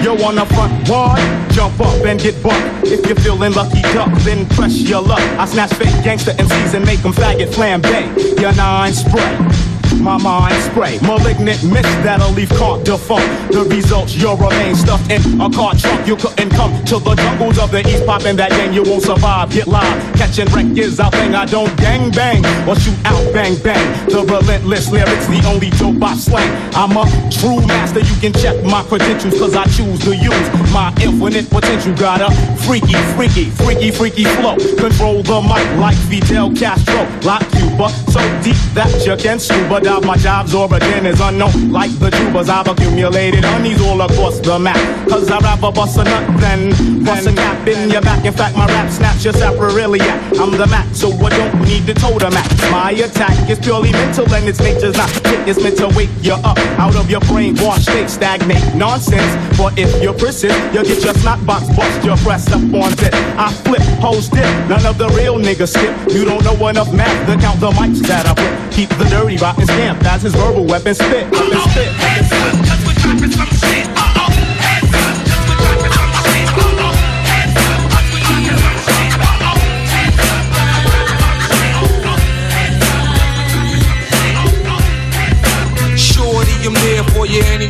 Yo, 0.02 0.16
on 0.26 0.36
the 0.36 0.46
front 0.46 0.88
wall, 0.88 1.18
jump 1.52 1.78
up 1.82 2.06
and 2.06 2.18
get 2.18 2.42
bucked. 2.42 2.86
If 2.86 3.06
you're 3.06 3.18
feeling 3.18 3.52
lucky 3.52 3.82
duck, 3.94 4.10
then 4.24 4.46
press 4.48 4.80
your 4.80 5.02
luck. 5.02 5.20
I 5.38 5.46
snatch 5.46 5.74
fake 5.74 6.02
gangster 6.02 6.32
MCs 6.32 6.76
and 6.76 6.86
make 6.86 7.02
them 7.02 7.12
faggot 7.12 7.50
flambe. 7.50 8.40
Your 8.40 8.56
nine 8.56 8.94
spray. 8.94 9.69
My 9.98 10.18
mind 10.18 10.56
spray, 10.64 11.00
malignant 11.02 11.64
mist 11.64 11.90
that'll 12.04 12.32
leave 12.32 12.50
caught 12.50 12.86
defunct. 12.86 13.52
The 13.52 13.64
results, 13.64 14.16
you'll 14.16 14.38
remain 14.38 14.76
stuffed 14.76 15.12
in 15.12 15.42
a 15.42 15.50
car 15.50 15.76
trunk. 15.76 16.08
You 16.08 16.16
couldn't 16.16 16.52
come 16.52 16.72
to 16.86 17.00
the 17.00 17.16
jungles 17.16 17.60
of 17.60 17.72
the 17.72 17.82
east, 17.88 18.06
popping 18.06 18.38
that 18.38 18.52
gang. 18.52 18.74
You 18.74 18.84
won't 18.84 19.04
survive. 19.04 19.52
Get 19.52 19.68
live, 19.68 20.00
catching 20.16 20.48
wreck 20.54 20.78
is 20.78 21.00
our 21.00 21.12
thing. 21.12 21.36
I 21.36 21.46
don't 21.46 21.76
gang 21.78 22.12
bang 22.12 22.46
or 22.68 22.76
shoot 22.76 22.96
out 23.06 23.34
bang 23.34 23.58
bang. 23.62 23.84
The 24.08 24.24
relentless 24.24 24.90
lyrics, 24.92 25.28
the 25.28 25.44
only 25.48 25.70
dope 25.72 26.02
I 26.02 26.16
slang. 26.16 26.50
I'm 26.74 26.96
a 26.96 27.04
true 27.30 27.66
master. 27.68 28.00
You 28.00 28.16
can 28.22 28.34
check 28.34 28.64
my 28.64 28.84
credentials, 28.84 29.38
cause 29.38 29.56
I 29.56 29.66
choose 29.66 30.00
to 30.06 30.16
use 30.16 30.48
my 30.72 30.94
infinite 31.02 31.50
potential. 31.50 31.94
Got 31.96 32.22
a 32.22 32.30
freaky, 32.64 32.96
freaky, 33.18 33.50
freaky, 33.52 33.92
freaky 33.92 34.24
flow. 34.24 34.56
Control 34.78 35.24
the 35.24 35.42
mic 35.42 35.66
like 35.78 35.98
Fidel 36.08 36.56
Castro, 36.56 37.04
like 37.28 37.46
Cuba. 37.80 37.90
So 38.12 38.20
deep 38.44 38.60
that 38.74 38.92
you 39.06 39.16
can 39.16 39.40
scuba 39.40 39.80
dive. 39.80 40.04
My 40.04 40.18
job's 40.18 40.54
origin 40.54 41.06
is 41.06 41.20
unknown, 41.22 41.72
like 41.72 41.92
the 42.00 42.10
tubers 42.10 42.50
I've 42.50 42.68
accumulated 42.68 43.44
honeys 43.44 43.82
all 43.82 44.02
across 44.02 44.40
the 44.40 44.60
map. 44.60 44.78
Cause 45.08 45.30
I 45.32 45.40
rap 45.40 45.64
a 45.64 45.72
bust 45.72 45.98
a 45.98 46.04
nut, 46.04 46.40
then 46.40 46.70
bust 47.04 47.28
a 47.28 47.34
cap 47.34 47.68
in 47.68 47.90
your 47.90 48.02
back. 48.02 48.26
In 48.26 48.34
fact, 48.34 48.56
my 48.58 48.68
rap 48.68 48.90
snaps 48.92 49.24
your 49.24 49.34
sacroiliac. 49.34 50.40
I'm 50.40 50.52
the 50.58 50.68
Mac, 50.68 50.88
so 50.94 51.12
I 51.12 51.30
don't 51.30 51.62
need 51.62 51.84
the 51.84 51.94
totem 51.94 52.34
max. 52.34 52.50
My 52.72 52.92
attack 52.92 53.50
is 53.50 53.60
purely 53.60 53.92
mental 53.92 54.28
and 54.34 54.48
its 54.48 54.60
nature's 54.60 54.98
not 54.98 55.10
hit. 55.10 55.48
It's 55.48 55.62
meant 55.62 55.78
to 55.78 55.88
wake 55.96 56.12
you 56.22 56.34
up 56.34 56.58
out 56.78 56.96
of 56.96 57.10
your 57.10 57.22
brainwashed 57.22 57.90
state, 57.90 58.10
stagnate 58.10 58.76
nonsense. 58.76 59.32
For 59.58 59.72
if 59.78 59.90
you're 60.02 60.14
persist, 60.14 60.58
you'll 60.74 60.84
get 60.84 61.04
your 61.04 61.14
snot 61.16 61.46
box 61.46 61.68
bust, 61.76 62.04
your 62.04 62.18
press 62.18 62.48
up 62.52 62.62
on 62.74 62.94
it. 62.94 63.14
I 63.38 63.52
flip, 63.64 63.82
host 64.00 64.34
dip, 64.34 64.50
none 64.68 64.86
of 64.86 64.98
the 64.98 65.10
real 65.10 65.38
niggas 65.38 65.74
skip. 65.74 65.94
You 66.14 66.26
don't 66.26 66.44
know 66.44 66.68
enough 66.68 66.94
math 66.94 67.18
to 67.28 67.38
count 67.40 67.60
the 67.60 67.69
mics 67.72 68.00
that 68.08 68.26
I 68.26 68.34
put. 68.34 68.74
Keep 68.74 68.90
the 68.98 69.06
dirty 69.06 69.38
rotten 69.38 69.66
stamp, 69.66 70.00
that's 70.00 70.24
his 70.24 70.34
verbal 70.36 70.66
weapon. 70.66 70.94
Spit, 70.96 71.30
weapon, 71.32 71.60
spit, 71.70 71.90
weapon, 71.98 73.32
spit. 73.32 73.50
Shorty, 73.60 73.89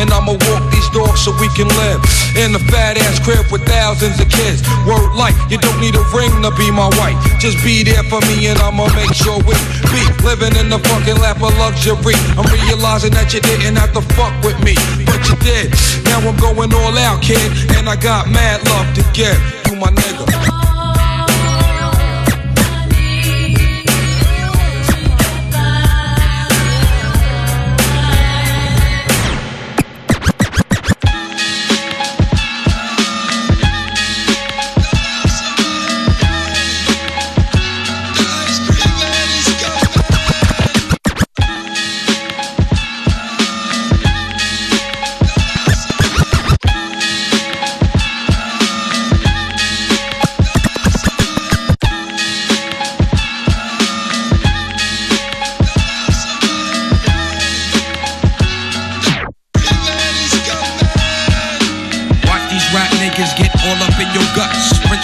And 0.00 0.08
I'ma 0.08 0.32
walk 0.32 0.64
these 0.72 0.88
dogs 0.96 1.20
so 1.20 1.30
we 1.36 1.48
can 1.52 1.68
live 1.76 2.00
in 2.32 2.56
a 2.56 2.62
fat 2.72 2.96
ass 2.96 3.20
crib 3.20 3.44
with 3.52 3.60
thousands 3.68 4.16
of 4.16 4.32
kids. 4.32 4.64
Word 4.88 5.12
life, 5.12 5.36
you 5.52 5.58
don't 5.58 5.78
need 5.78 5.94
a 5.94 6.04
ring 6.16 6.32
to 6.40 6.50
be 6.56 6.72
my 6.72 6.88
wife. 6.96 7.20
Just 7.38 7.60
be 7.60 7.84
there 7.84 8.02
for 8.08 8.20
me 8.24 8.48
and 8.48 8.58
I'ma 8.64 8.88
make 8.96 9.12
sure 9.12 9.36
we 9.44 9.52
be 9.92 10.02
living 10.24 10.56
in 10.56 10.72
the 10.72 10.80
fucking 10.88 11.20
lap 11.20 11.44
of 11.44 11.52
luxury. 11.60 12.16
I'm 12.40 12.48
realizing 12.48 13.12
that 13.12 13.34
you 13.36 13.40
didn't 13.44 13.76
have 13.76 13.92
to 13.92 14.02
fuck 14.16 14.32
with 14.40 14.56
me, 14.64 14.72
but 15.04 15.20
you 15.28 15.36
did. 15.44 15.68
Now 16.08 16.24
I'm 16.24 16.36
going 16.40 16.72
all 16.72 16.96
out, 16.96 17.20
kid, 17.20 17.52
and 17.76 17.88
I 17.88 17.96
got 17.96 18.28
mad 18.32 18.64
love 18.72 18.88
to 18.96 19.04
give. 19.12 19.36
You 19.68 19.76
my 19.76 19.92
nigga. 19.92 20.49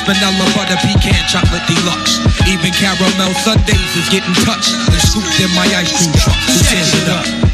Vanilla 0.07 0.47
butter 0.55 0.79
pecan 0.87 1.27
chocolate 1.27 1.67
deluxe. 1.67 2.23
Even 2.47 2.71
caramel 2.73 3.35
sundaes 3.43 3.97
is 3.99 4.09
getting 4.09 4.35
touched 4.47 4.73
and 4.73 5.03
scooped 5.03 5.41
in 5.41 5.51
my 5.57 5.67
ice 5.75 5.91
cream 5.99 6.15
truck. 6.15 6.37
Who 6.47 6.55
it 6.95 7.09
up? 7.11 7.46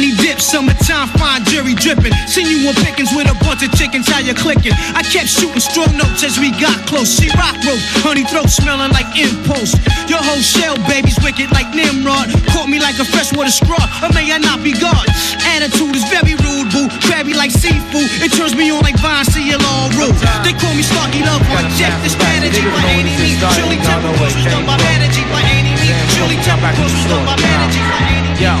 Yo, 0.00 0.08
honey 0.08 0.16
dip, 0.16 0.40
summertime, 0.40 1.08
fine 1.20 1.44
jury 1.44 1.74
dripping. 1.74 2.12
Seen 2.24 2.48
you 2.48 2.68
on 2.68 2.74
pickings 2.80 3.12
with 3.12 3.28
a 3.28 3.36
bunch 3.44 3.60
of 3.60 3.68
chickens, 3.76 4.08
how 4.08 4.20
you 4.20 4.32
clicking? 4.32 4.72
I 4.96 5.04
kept 5.04 5.28
shooting 5.28 5.60
strong 5.60 5.92
notes 5.96 6.24
as 6.24 6.40
we 6.40 6.50
got 6.56 6.72
close. 6.88 7.20
She 7.20 7.28
rock 7.36 7.60
rope, 7.68 7.84
honey 8.00 8.24
throat 8.24 8.48
smelling 8.48 8.92
like 8.96 9.12
impulse. 9.12 9.76
Your 10.08 10.24
whole 10.24 10.40
shell, 10.40 10.76
baby's 10.88 11.20
wicked 11.20 11.52
like 11.52 11.68
Nimrod. 11.76 12.32
Caught 12.48 12.72
me 12.72 12.80
like 12.80 12.96
a 12.96 13.04
freshwater 13.04 13.52
straw, 13.52 13.80
or 14.00 14.08
may 14.16 14.32
I 14.32 14.38
not 14.40 14.64
be 14.64 14.72
God? 14.72 15.04
Attitude 15.44 15.92
is 15.92 16.04
very 16.08 16.32
rude, 16.48 16.72
boo. 16.72 16.88
Crabby 17.04 17.36
like 17.36 17.52
seafood. 17.52 18.08
It 18.24 18.32
turns 18.32 18.56
me 18.56 18.72
on 18.72 18.80
like 18.80 18.96
Vine, 19.04 19.28
see 19.28 19.52
your 19.52 19.60
long 19.60 19.92
road. 20.00 20.16
They 20.40 20.56
call 20.56 20.72
me 20.72 20.82
Starky 20.82 21.20
Love 21.20 21.44
or 21.52 21.60
Jeff, 21.76 21.92
the 22.00 22.08
strategy 22.08 22.64
by 22.72 22.88
any 22.96 23.12
means. 23.20 23.44
Surely 23.52 23.76
temper 23.84 24.16
was 24.16 24.32
done 24.48 24.64
by 24.64 24.80
energy 24.96 25.24
by 25.28 25.44
any 25.44 25.76
means. 25.76 26.08
Surely 26.16 26.40
temper 26.40 26.72
was 26.80 26.92
done 27.04 27.28
by 27.28 27.36
energy 27.36 27.84
by 27.84 28.00
any 28.00 28.20
means. 28.24 28.29
Yo, 28.40 28.56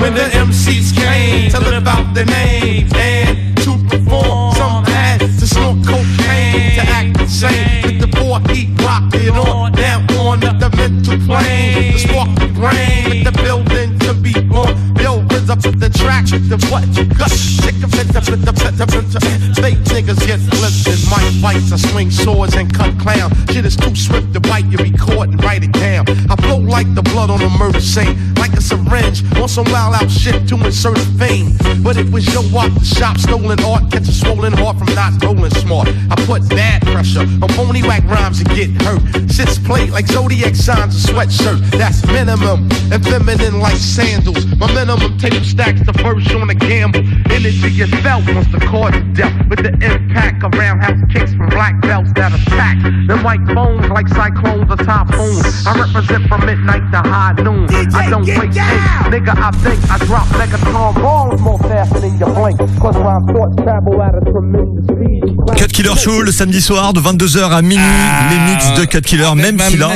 when 0.00 0.14
the 0.14 0.30
MCs 0.30 0.94
came 0.94 1.50
to 1.50 1.58
live 1.58 1.88
out 1.88 2.14
their 2.14 2.24
name 2.24 2.86
and 2.94 3.56
to 3.58 3.76
perform, 3.88 4.54
some 4.54 4.84
had 4.84 5.18
to 5.18 5.46
snort 5.46 5.84
cocaine 5.84 6.78
to 6.78 6.82
act 6.86 7.20
insane. 7.20 7.82
With 7.82 8.00
the 8.00 8.08
poor 8.14 8.38
heat 8.54 8.70
rock 8.80 9.12
it 9.12 9.30
on, 9.30 9.72
now 9.72 9.98
on 10.20 10.38
the 10.38 10.70
mental 10.76 11.18
plane. 11.26 11.94
The 11.94 11.98
spark 11.98 12.28
the 12.38 12.46
brain, 12.54 13.10
with 13.10 13.24
the 13.24 13.42
building 13.42 13.98
to 14.06 14.14
be 14.14 14.34
born. 14.40 14.94
Build 14.94 15.28
up 15.50 15.58
to 15.60 15.72
the 15.72 15.90
track, 15.90 16.26
the 16.26 16.56
what 16.70 16.86
you 16.96 17.04
got. 17.18 17.28
The 17.28 17.90
fit, 17.90 18.08
the 18.14 18.22
fit, 18.22 18.40
the 18.40 18.52
fit, 18.52 18.76
the 18.78 18.86
fit. 18.86 19.56
Fake 19.60 19.78
niggas 19.92 20.24
get 20.26 20.38
flipped 20.38 20.86
and 20.86 21.02
mic 21.10 21.42
bites. 21.42 21.72
I 21.72 21.76
swing 21.76 22.10
swords 22.10 22.54
and 22.54 22.72
cut 22.72 22.96
clown. 22.98 23.30
Shit 23.50 23.66
is 23.66 23.76
too 23.76 23.94
swift 23.94 24.32
to 24.32 24.40
bite, 24.40 24.64
you 24.66 24.78
record 24.78 25.30
and 25.30 25.42
write 25.42 25.64
it 25.64 25.72
down. 25.72 26.06
I 26.30 26.36
flow 26.36 26.58
like 26.58 26.94
the 26.94 27.02
blood 27.02 27.30
on 27.30 27.42
a 27.42 27.50
murder 27.58 27.80
scene, 27.80 28.16
like 28.44 28.58
a 28.58 28.60
syringe 28.60 29.24
on 29.40 29.48
some 29.48 29.64
wild 29.72 29.94
out 29.94 30.10
shit 30.10 30.46
to 30.46 30.54
insert 30.66 30.98
a 30.98 31.08
vein. 31.16 31.56
But 31.82 31.96
it 31.96 32.10
was 32.12 32.28
your 32.28 32.44
art, 32.60 32.74
the 32.74 32.84
shop 32.84 33.16
stolen 33.16 33.58
art, 33.64 33.90
catch 33.90 34.06
a 34.06 34.12
swollen 34.12 34.52
heart 34.52 34.76
from 34.78 34.92
not 34.94 35.16
rolling 35.24 35.54
smart. 35.64 35.88
I 36.12 36.14
put 36.28 36.46
bad 36.50 36.82
pressure 36.82 37.24
on 37.42 37.48
pony 37.56 37.80
whack 37.82 38.04
rhymes 38.04 38.40
and 38.40 38.48
get 38.50 38.70
hurt. 38.84 39.00
Shit's 39.32 39.58
played 39.58 39.90
like 39.96 40.06
zodiac 40.08 40.54
signs, 40.54 40.92
a 40.92 41.00
sweatshirt. 41.08 41.58
That's 41.80 42.04
minimum 42.06 42.68
and 42.92 43.00
feminine 43.02 43.60
like 43.60 43.80
sandals. 43.80 44.44
My 44.60 44.68
minimum 44.74 45.16
tape 45.16 45.44
stacks 45.44 45.80
the 45.80 45.94
first 46.04 46.30
on 46.34 46.50
a 46.50 46.54
gamble. 46.54 47.00
Energy 47.32 47.80
is 47.80 47.90
felt 48.04 48.28
once 48.28 48.48
the 48.52 48.60
chord 48.68 48.94
is 48.94 49.04
dealt 49.16 49.32
with 49.48 49.60
the 49.64 49.72
impact 49.80 50.44
of 50.44 50.52
roundhouse 50.52 51.00
kicks 51.10 51.32
from 51.32 51.48
black 51.48 51.80
belts 51.80 52.12
that 52.16 52.32
attack. 52.36 52.76
Them 53.08 53.24
white 53.24 53.44
bones 53.56 53.88
like 53.88 54.08
cyclones 54.08 54.68
or 54.70 54.76
typhoons. 54.76 55.66
I 55.66 55.72
represent 55.80 56.28
from 56.28 56.44
midnight 56.44 56.84
to 56.92 57.00
high 57.08 57.32
noon. 57.40 57.68
I 57.94 58.10
don't 58.10 58.33
break. 58.36 58.52
Hey, 58.56 59.10
nigga, 59.10 59.32
I 59.32 59.50
think 59.62 59.78
I 59.90 59.98
drop 60.06 60.94
bombs 61.00 61.40
more 61.40 61.58
faster 61.58 62.00
than 62.00 62.18
your 62.18 62.30
blink. 62.34 62.58
Cause 62.80 62.96
my 62.98 63.20
thoughts 63.32 63.56
travel 63.56 64.00
at 64.02 64.14
a 64.14 64.20
tremendous 64.30 64.84
speed. 64.84 65.58
Cut 65.58 65.68
Killer 65.72 65.96
Show 65.96 66.22
le 66.22 66.32
samedi 66.32 66.60
soir 66.60 66.92
de 66.92 67.00
22h 67.00 67.50
à 67.50 67.62
minuit, 67.62 67.84
les 68.30 68.52
mix 68.52 68.72
de 68.80 68.84
Cut 68.86 69.00
Killer, 69.02 69.30
même 69.36 69.58
si 69.68 69.76
là, 69.76 69.90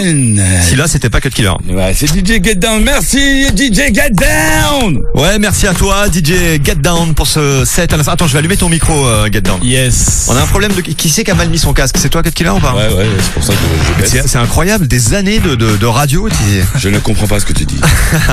si 0.62 0.76
là 0.76 0.86
c'était 0.88 1.10
pas 1.10 1.20
Cut 1.20 1.30
Killer. 1.30 1.52
Ouais, 1.70 1.92
c'est 1.94 2.06
DJ 2.06 2.42
Get 2.42 2.56
Down. 2.56 2.82
Merci 2.84 3.44
DJ 3.48 3.92
Get 3.94 4.10
Down. 4.10 5.00
Ouais, 5.14 5.38
merci 5.38 5.66
à 5.66 5.74
toi 5.74 6.06
DJ 6.08 6.62
Get 6.64 6.76
Down 6.76 7.14
pour 7.14 7.26
ce 7.26 7.64
set. 7.64 7.92
Attends, 7.92 8.26
je 8.26 8.32
vais 8.32 8.38
allumer 8.38 8.56
ton 8.56 8.68
micro 8.68 8.92
euh, 9.06 9.28
Get 9.32 9.40
Down. 9.42 9.58
Yes. 9.62 10.28
On 10.30 10.36
a 10.36 10.42
un 10.42 10.46
problème 10.46 10.72
de 10.72 10.80
qui 10.80 11.08
c'est 11.08 11.24
qui 11.24 11.30
a 11.30 11.34
mal 11.34 11.48
mis 11.48 11.58
son 11.58 11.72
casque? 11.72 11.96
C'est 11.98 12.08
toi 12.08 12.22
Cut 12.22 12.30
Killer 12.32 12.50
ou 12.50 12.60
pas? 12.60 12.74
Ouais, 12.74 12.94
ouais, 12.94 13.06
c'est 13.20 13.32
pour 13.32 13.42
ça 13.44 13.52
que 13.52 14.06
je 14.06 14.28
c'est 14.28 14.38
incroyable, 14.38 14.86
des 14.86 15.14
années 15.14 15.38
de, 15.38 15.54
de, 15.54 15.76
de 15.76 15.86
radio. 15.86 16.28
tu- 16.28 16.34
Je 16.78 16.88
ne 16.88 16.98
comprends 16.98 17.26
pas 17.26 17.40
ce 17.40 17.46
que 17.46 17.52
tu 17.52 17.64
dis. 17.64 17.80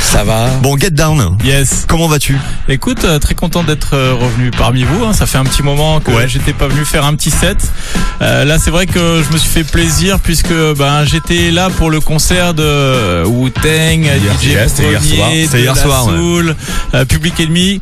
Ça 0.00 0.24
va 0.24 0.48
Bon, 0.62 0.76
Get 0.78 0.90
Down. 0.90 1.38
Yes. 1.44 1.84
Comment 1.88 2.06
vas-tu 2.06 2.36
Écoute, 2.68 3.04
euh, 3.04 3.18
très 3.18 3.34
content 3.34 3.62
d'être 3.62 3.94
euh, 3.94 4.14
revenu 4.14 4.50
parmi 4.50 4.84
vous. 4.84 5.04
hein. 5.04 5.12
Ça 5.12 5.26
fait 5.26 5.38
un 5.38 5.44
petit 5.44 5.62
moment 5.62 6.00
que 6.00 6.10
Ouais. 6.10 6.28
j'étais 6.28 6.52
pas 6.52 6.66
venu 6.68 6.84
faire 6.84 7.04
un 7.06 7.14
petit 7.14 7.30
set. 7.30 7.56
Euh, 8.20 8.44
là, 8.44 8.58
c'est 8.58 8.70
vrai 8.70 8.86
que 8.86 9.22
je 9.26 9.32
me 9.32 9.38
suis 9.38 9.48
fait 9.50 9.64
plaisir 9.64 10.20
puisque 10.20 10.52
ben 10.76 11.04
j'étais 11.04 11.50
là 11.50 11.70
pour 11.70 11.90
le 11.90 12.00
concert 12.00 12.52
de 12.54 13.24
Wu 13.24 13.50
Tang, 13.50 13.62
DJ 14.04 14.44
hier, 14.46 14.68
c'était 14.68 14.90
hier 14.90 15.00
Premier, 15.00 15.16
soir. 15.16 15.30
de 15.52 15.58
hier 15.58 15.74
La 15.74 15.82
soir, 15.82 16.06
ouais. 16.08 16.52
Euh, 16.94 17.04
Public 17.06 17.40
Enemy. 17.40 17.80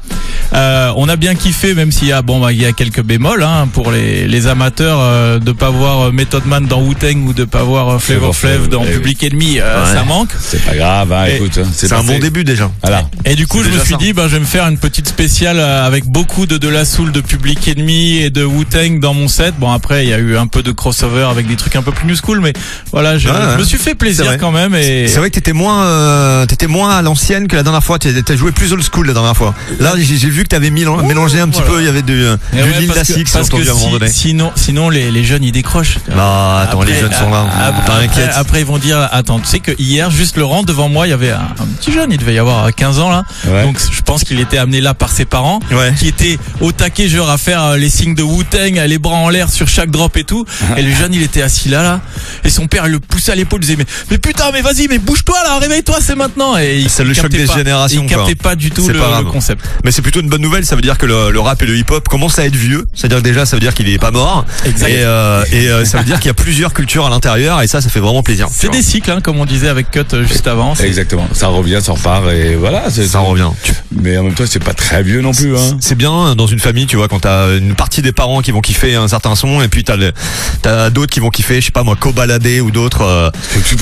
Euh, 0.53 0.93
on 0.97 1.09
a 1.09 1.17
bien 1.17 1.35
kiffé, 1.35 1.75
même 1.75 1.93
s'il 1.93 2.09
y 2.09 2.13
a 2.13 2.23
bon, 2.23 2.41
bah, 2.41 2.53
il 2.53 2.61
y 2.61 2.67
a 2.67 2.73
quelques 2.73 3.03
bémols 3.03 3.43
hein, 3.43 3.69
pour 3.73 3.91
les, 3.93 4.27
les 4.27 4.47
amateurs 4.47 4.99
euh, 5.01 5.39
de 5.39 5.53
pas 5.53 5.71
voir 5.71 6.13
Method 6.13 6.45
Man 6.47 6.67
dans 6.67 6.81
Wu 6.83 6.95
Tang 6.95 7.17
ou 7.27 7.33
de 7.33 7.45
pas 7.45 7.63
voir 7.63 8.01
Flavor 8.01 8.35
Flav 8.35 8.69
dans 8.69 8.83
eh. 8.85 8.93
Public 8.93 9.25
Enemy. 9.25 9.59
euh, 9.61 9.85
Ouais. 9.85 9.93
Ça 9.95 10.03
manque. 10.05 10.31
C'est 10.41 10.65
pas 10.65 10.75
grave, 10.75 11.13
hein, 11.13 11.25
Et- 11.27 11.40
écoute. 11.45 11.59
hein, 11.63 11.69
C'est 11.73 11.93
un 11.93 12.03
bon 12.03 12.19
début 12.19 12.45
déjà. 12.45 12.71
Voilà. 12.83 13.03
Et 13.25 13.35
du 13.35 13.47
coup, 13.47 13.63
je 13.63 13.69
me 13.71 13.79
suis 13.81 13.93
ça. 13.93 13.97
dit, 13.99 14.13
ben, 14.13 14.29
je 14.29 14.35
vais 14.35 14.41
me 14.41 14.45
faire 14.47 14.67
une 14.67 14.79
petite 14.79 15.09
spéciale 15.09 15.59
euh, 15.59 15.87
avec 15.87 16.07
beaucoup 16.07 16.47
de 16.47 16.57
De 16.57 16.69
La 16.69 16.85
Soul, 16.85 17.13
de 17.13 17.21
Public 17.21 17.69
Enemy 17.69 18.19
et 18.19 18.31
de 18.31 18.45
Wu-Tang 18.45 19.01
dans 19.01 19.15
mon 19.15 19.29
set. 19.29 19.55
Bon, 19.59 19.71
après, 19.71 20.05
il 20.05 20.11
y 20.11 20.15
a 20.15 20.19
eu 20.19 20.37
un 20.37 20.47
peu 20.47 20.63
de 20.63 20.73
crossover 20.73 21.27
avec 21.31 21.47
des 21.47 21.57
trucs 21.57 21.77
un 21.77 21.83
peu 21.83 21.93
plus 21.93 22.07
new 22.07 22.17
school, 22.17 22.41
mais 22.41 22.53
voilà, 22.93 23.19
je, 23.19 23.29
me 23.29 23.65
suis 23.65 23.79
fait 23.79 23.95
plaisir 23.95 24.37
quand 24.39 24.53
même. 24.53 24.75
Et 24.75 25.09
C'est 25.09 25.19
vrai 25.19 25.31
que 25.31 25.35
t'étais 25.35 25.53
moins, 25.53 25.85
euh, 25.85 26.47
t'étais 26.47 26.67
moins 26.67 26.97
à 26.97 27.03
l'ancienne 27.03 27.49
que 27.49 27.57
la 27.57 27.63
dernière 27.63 27.85
fois. 27.85 27.99
T'as 27.99 28.37
joué 28.37 28.53
plus 28.53 28.73
old 28.73 28.83
school 28.83 29.07
la 29.07 29.13
dernière 29.13 29.37
fois. 29.37 29.55
Là, 29.79 29.95
j'ai 29.97 30.17
vu 30.29 30.43
que 30.43 30.49
t'avais 30.49 30.71
mélan- 30.71 31.03
mélangé 31.07 31.41
un 31.41 31.49
petit 31.49 31.61
voilà. 31.61 31.75
peu. 31.77 31.83
Il 31.83 31.87
y 31.87 31.89
avait 31.89 32.03
du, 32.03 32.13
euh, 32.25 32.37
du 32.53 32.59
ouais, 32.63 32.81
Lil 32.81 32.91
Nas 32.91 33.03
X, 33.17 33.37
entendu 33.37 33.69
à 33.69 33.73
un 33.73 33.75
moment 33.75 33.91
donné. 33.93 34.09
Sinon, 34.09 34.53
sinon 34.57 34.91
les, 34.91 35.11
les 35.11 35.25
jeunes 35.25 35.45
ils 35.45 35.53
décrochent. 35.53 35.99
Non, 36.15 36.57
attends, 36.57 36.83
les 36.83 36.95
jeunes 36.99 37.13
sont 37.13 37.31
là. 37.31 37.47
Après, 37.61 37.87
T'inquiète. 37.87 38.25
après, 38.29 38.41
après, 38.41 38.61
ils 38.61 38.67
vont 38.67 38.79
dire, 38.79 39.09
attends, 39.13 39.39
tu 39.41 39.47
sais 39.47 39.61
que 39.61 39.73
hier, 39.79 40.11
juste 40.11 40.37
le 40.37 40.45
rang 40.45 40.63
devant 40.63 40.89
moi, 40.89 41.07
il 41.07 41.11
y 41.11 41.13
avait 41.13 41.30
un, 41.31 41.63
un 41.63 41.67
petit 41.79 41.93
jeune, 41.93 42.11
il 42.13 42.19
devait 42.19 42.35
y 42.35 42.39
avoir 42.39 42.75
15 42.75 42.99
ans 43.01 43.11
là. 43.11 43.25
Ouais. 43.47 43.63
Donc 43.65 43.79
je 43.79 44.01
pense 44.03 44.25
qu'il 44.25 44.41
était 44.41 44.59
amené 44.59 44.81
là 44.81 44.95
par 44.95 45.11
ses 45.11 45.25
parents, 45.25 45.61
Ouais. 45.73 45.93
qui 45.99 46.09
étaient 46.09 46.39
au 46.61 46.73
taquet 46.73 47.09
genre 47.09 47.31
à 47.31 47.39
faire 47.39 47.63
euh, 47.65 47.77
les 47.77 47.89
signes 47.91 48.15
de 48.15 48.23
Wu-Tang, 48.23 48.75
les 48.87 48.99
bras 48.99 49.17
en 49.17 49.29
l'air 49.29 49.51
sur 49.51 49.69
chaque 49.69 49.91
drop 49.91 50.17
et 50.17 50.25
tout. 50.25 50.45
et 50.77 50.83
le 50.83 50.93
jeune, 50.95 51.15
il 51.15 51.23
était 51.23 51.43
assis 51.43 51.69
là, 51.69 51.83
là. 51.83 52.01
Et 52.45 52.51
son 52.51 52.67
père, 52.67 52.87
il 52.87 52.93
le 52.93 53.01
poussait 53.01 53.33
à 53.33 53.35
l'épaule, 53.35 53.61
il 53.63 53.67
disait, 53.67 53.77
mais, 53.77 53.87
mais 54.11 54.19
putain, 54.19 54.51
mais 54.53 54.63
vas-y, 54.63 54.89
mais 54.89 54.99
bouge-toi 54.99 55.37
là, 55.45 55.59
réveille-toi, 55.59 55.99
c'est 56.01 56.17
maintenant. 56.17 56.57
Et 56.59 56.79
il- 56.81 56.91
C'est 56.91 57.05
le 57.05 57.15
choc 57.15 57.29
des 57.31 57.47
pas- 57.47 57.55
générations, 57.57 58.03
Il 58.05 58.09
captait 58.09 58.35
pas 58.35 58.55
du 58.55 58.71
tout 58.71 58.87
le, 58.89 58.99
pas 58.99 59.07
grave. 59.09 59.25
le 59.25 59.31
concept. 59.31 59.65
Mais 59.85 59.91
c'est 59.93 60.03
plutôt 60.03 60.21
une 60.21 60.29
bonne 60.29 60.43
nouvelle, 60.43 60.65
ça 60.67 60.77
veut 60.77 60.83
dire 60.83 60.99
que 60.99 61.07
le, 61.07 61.31
le 61.31 61.41
rap 61.41 61.63
et 61.63 61.67
le 61.67 61.77
hip-hop 61.77 62.09
commencent 62.09 62.39
à 62.39 62.45
être 62.47 62.57
vieux. 62.57 62.87
C'est-à-dire 62.95 63.19
que 63.19 63.23
déjà, 63.23 63.47
ça 63.47 63.57
veut 63.57 63.61
dire 63.61 63.75
qu'il 63.75 63.89
est 63.89 63.99
pas 63.99 64.11
mort. 64.11 64.45
Exact. 64.65 64.89
Et, 64.89 64.97
euh, 65.03 65.45
et 65.53 65.69
euh, 65.69 65.85
ça 65.85 65.99
veut 65.99 66.05
dire 66.05 66.19
qu'il 66.19 66.27
y 66.29 66.31
a 66.31 66.35
plusieurs 66.35 66.73
cultures 66.75 67.07
à 67.07 67.11
l'intérieur 67.11 67.61
et 67.63 67.67
ça, 67.67 67.81
ça 67.81 67.89
fait 67.89 68.01
vraiment 68.01 68.23
plaisir. 68.23 68.49
C'est 68.51 68.71
des 68.71 68.83
cycles, 68.83 69.11
hein, 69.11 69.21
comme 69.23 69.39
on 69.39 69.45
disait 69.47 69.69
avec 69.69 69.91
Cut 69.91 70.01
euh, 70.13 70.25
juste 70.25 70.47
avant. 70.47 70.75
C'est- 70.75 70.89
Exactement. 71.13 71.29
Ça 71.35 71.49
revient, 71.49 71.79
ça 71.83 71.93
repart 71.93 72.25
et 72.31 72.55
voilà. 72.55 72.91
c'est- 72.91 73.07
Ça 73.07 73.19
revient. 73.21 73.49
Mais 73.91 74.17
en 74.19 74.23
même 74.25 74.35
temps, 74.35 74.45
c'est 74.47 74.63
pas 74.63 74.75
très 74.75 75.03
vieux 75.03 75.21
non 75.21 75.33
plus. 75.33 75.57
Hein. 75.57 75.77
C'est 75.81 75.97
bien 75.97 76.35
dans 76.37 76.47
une 76.47 76.61
famille, 76.61 76.87
tu 76.87 76.97
vois, 76.97 77.09
quand 77.09 77.21
t'as 77.21 77.57
une 77.57 77.75
partie 77.75 78.03
des 78.03 78.13
parents 78.13 78.41
qui 78.43 78.53
vont 78.53 78.61
kiffer 78.61 78.95
un 78.95 79.09
certain 79.09 79.35
son 79.35 79.61
et 79.63 79.69
puis 79.69 79.85
t'as 79.85 80.91
d'autres 80.91 81.13
qui 81.13 81.21
vont 81.21 81.31
kiffer, 81.31 81.61
je 81.61 81.67
sais 81.67 81.71
pas 81.73 81.83
moi, 81.83 81.97
Cobaladé 81.97 82.61
ou 82.61 82.71
d'autres 82.71 83.03
euh, 83.03 83.31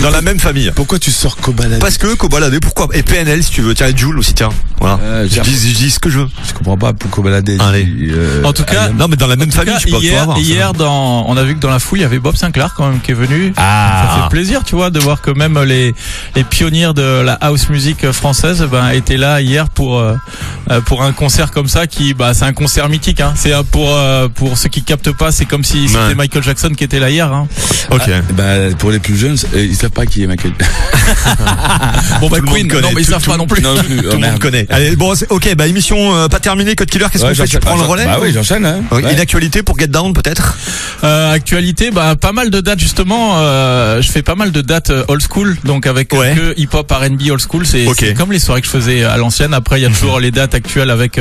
dans 0.01 0.11
la 0.11 0.23
même 0.23 0.39
famille. 0.41 0.73
Pourquoi 0.75 0.99
tu 0.99 1.11
sors 1.11 1.37
Cobaladé 1.37 1.79
Parce 1.79 1.99
que 1.99 2.15
Cobaladé, 2.15 2.61
pourquoi? 2.61 2.89
Et 2.95 3.03
PNL 3.03 3.43
si 3.43 3.51
tu 3.51 3.61
veux, 3.63 3.75
tiens, 3.75 3.89
et 3.89 3.97
Joule 3.97 4.19
aussi, 4.19 4.33
tiens. 4.35 4.51
Voilà. 4.81 4.99
Euh, 5.03 5.29
je, 5.31 5.41
dis, 5.41 5.71
je 5.71 5.75
dis 5.77 5.91
ce 5.91 5.99
que 5.99 6.09
je 6.09 6.21
veux. 6.21 6.29
Je 6.47 6.53
comprends 6.55 6.77
pas 6.79 6.93
pourquoi 6.93 7.19
Cobaladé. 7.19 7.57
Allez. 7.61 7.87
euh, 8.11 8.45
En 8.45 8.53
tout 8.53 8.65
cas, 8.65 8.89
Non, 8.91 9.07
mais 9.09 9.17
dans 9.17 9.27
la 9.27 9.37
même 9.37 9.51
famille, 9.51 9.75
cas, 9.75 9.81
tu 9.81 9.87
peux 9.87 9.93
pas 9.95 9.99
hier, 9.99 10.23
avoir. 10.23 10.39
hier 10.39 10.73
dans, 10.73 11.25
on 11.29 11.37
a 11.37 11.43
vu 11.43 11.55
que 11.57 11.61
dans 11.61 11.71
la 11.71 11.79
foule, 11.81 11.99
il 11.99 12.03
y 12.03 12.05
avait 12.05 12.19
Bob 12.21 12.37
Sinclair 12.37 12.75
quand 12.77 12.89
même 12.89 13.01
qui 13.01 13.11
est 13.11 13.15
venu. 13.15 13.53
Ah. 13.57 14.15
Ça 14.17 14.23
fait 14.23 14.29
plaisir, 14.31 14.63
tu 14.65 14.77
vois, 14.77 14.91
de 14.91 15.01
voir 15.01 15.21
que 15.21 15.31
même 15.33 15.59
les, 15.65 15.95
les 16.37 16.45
pionniers 16.45 16.93
de 16.95 17.18
la 17.23 17.35
house 17.35 17.69
music 17.69 18.11
française, 18.13 18.67
ben, 18.71 18.91
étaient 18.91 19.17
là 19.17 19.41
hier 19.41 19.69
pour, 19.69 19.99
euh, 19.99 20.15
euh, 20.71 20.81
pour 20.81 21.03
un 21.03 21.13
concert 21.13 21.51
comme 21.51 21.69
ça 21.69 21.87
qui, 21.87 22.15
bah, 22.15 22.35
c'est 22.35 22.45
un 22.45 22.53
concert 22.53 22.89
mythique, 22.89 23.21
hein. 23.21 23.33
C'est 23.37 23.53
euh, 23.53 23.63
pour, 23.63 23.89
euh, 23.95 24.29
pour 24.29 24.57
ceux 24.59 24.69
qui 24.69 24.83
captent 24.83 25.13
pas, 25.13 25.33
c'est 25.33 25.45
comme 25.45 25.65
si 25.65 25.89
c'était 25.89 25.99
Ouais. 26.01 26.15
Michael 26.15 26.43
Jackson 26.43 26.71
qui 26.77 26.85
était 26.85 27.01
là 27.01 27.11
hier, 27.11 27.33
hein. 27.33 27.49
Ok. 27.91 28.03
Ah, 28.09 28.21
bah, 28.33 28.45
pour 28.79 28.91
les 28.91 28.99
plus 28.99 29.17
jeunes, 29.17 29.37
euh, 29.55 29.65
ils 29.65 29.77
savent 29.77 29.91
pas 29.91 30.07
qui 30.07 30.23
est 30.23 30.27
Michael. 30.27 30.53
Bon, 32.21 32.29
bah, 32.29 32.39
Queen, 32.47 32.69
connaît, 32.69 32.83
non, 32.83 32.89
mais 32.95 33.03
ils 33.03 33.07
savent 33.07 33.25
pas 33.25 33.37
non 33.37 33.47
plus. 33.47 33.63
Non, 33.63 33.77
plus. 33.77 33.97
Tout 33.97 34.17
le 34.17 34.19
monde 34.19 34.39
connaît. 34.39 34.67
Allez, 34.71 34.97
bon, 34.97 35.13
ok, 35.31 35.55
bah 35.57 35.67
émission 35.67 36.15
euh, 36.17 36.29
pas 36.29 36.41
terminée, 36.41 36.75
Code 36.75 36.91
Killer, 36.91 37.07
qu'est-ce 37.13 37.25
Ouais, 37.25 37.31
qu'on 37.31 37.43
fait 37.43 37.49
Tu 37.49 37.59
prends 37.59 37.77
le 37.77 37.83
relais 37.83 38.05
Bah 38.07 38.19
oui, 38.21 38.33
j'enchaîne. 38.33 38.65
Hein. 38.67 38.83
Une 38.93 39.21
actualité 39.21 39.63
pour 39.63 39.79
Get 39.79 39.89
Down 39.89 40.13
peut-être 40.13 40.57
Euh, 41.05 41.33
actualité, 41.33 41.91
bah 41.91 42.17
pas 42.21 42.33
mal 42.33 42.51
de 42.51 42.61
dates 42.61 42.81
justement. 42.81 43.35
Euh, 43.39 44.03
je 44.03 44.11
fais 44.11 44.23
pas 44.23 44.35
mal 44.35 44.51
de 44.51 44.61
dates 44.61 44.91
old 45.09 45.23
school, 45.23 45.57
donc 45.65 45.87
avec 45.87 46.13
Ouais. 46.13 46.35
que 46.35 46.55
hip 46.61 46.71
hop, 46.73 46.91
R&B 46.91 47.31
old 47.31 47.41
school. 47.41 47.65
C'est 47.67 48.15
comme 48.15 48.33
les 48.33 48.39
soirées 48.41 48.61
que 48.61 48.67
je 48.67 48.73
faisais 48.73 49.05
à 49.05 49.17
l'ancienne. 49.17 49.55
Après, 49.55 49.79
il 49.79 49.83
y 49.83 49.87
a 49.87 49.91
toujours 49.91 50.19
les 50.21 50.31
dates 50.31 50.55
actuelles 50.55 50.91
avec 50.91 51.21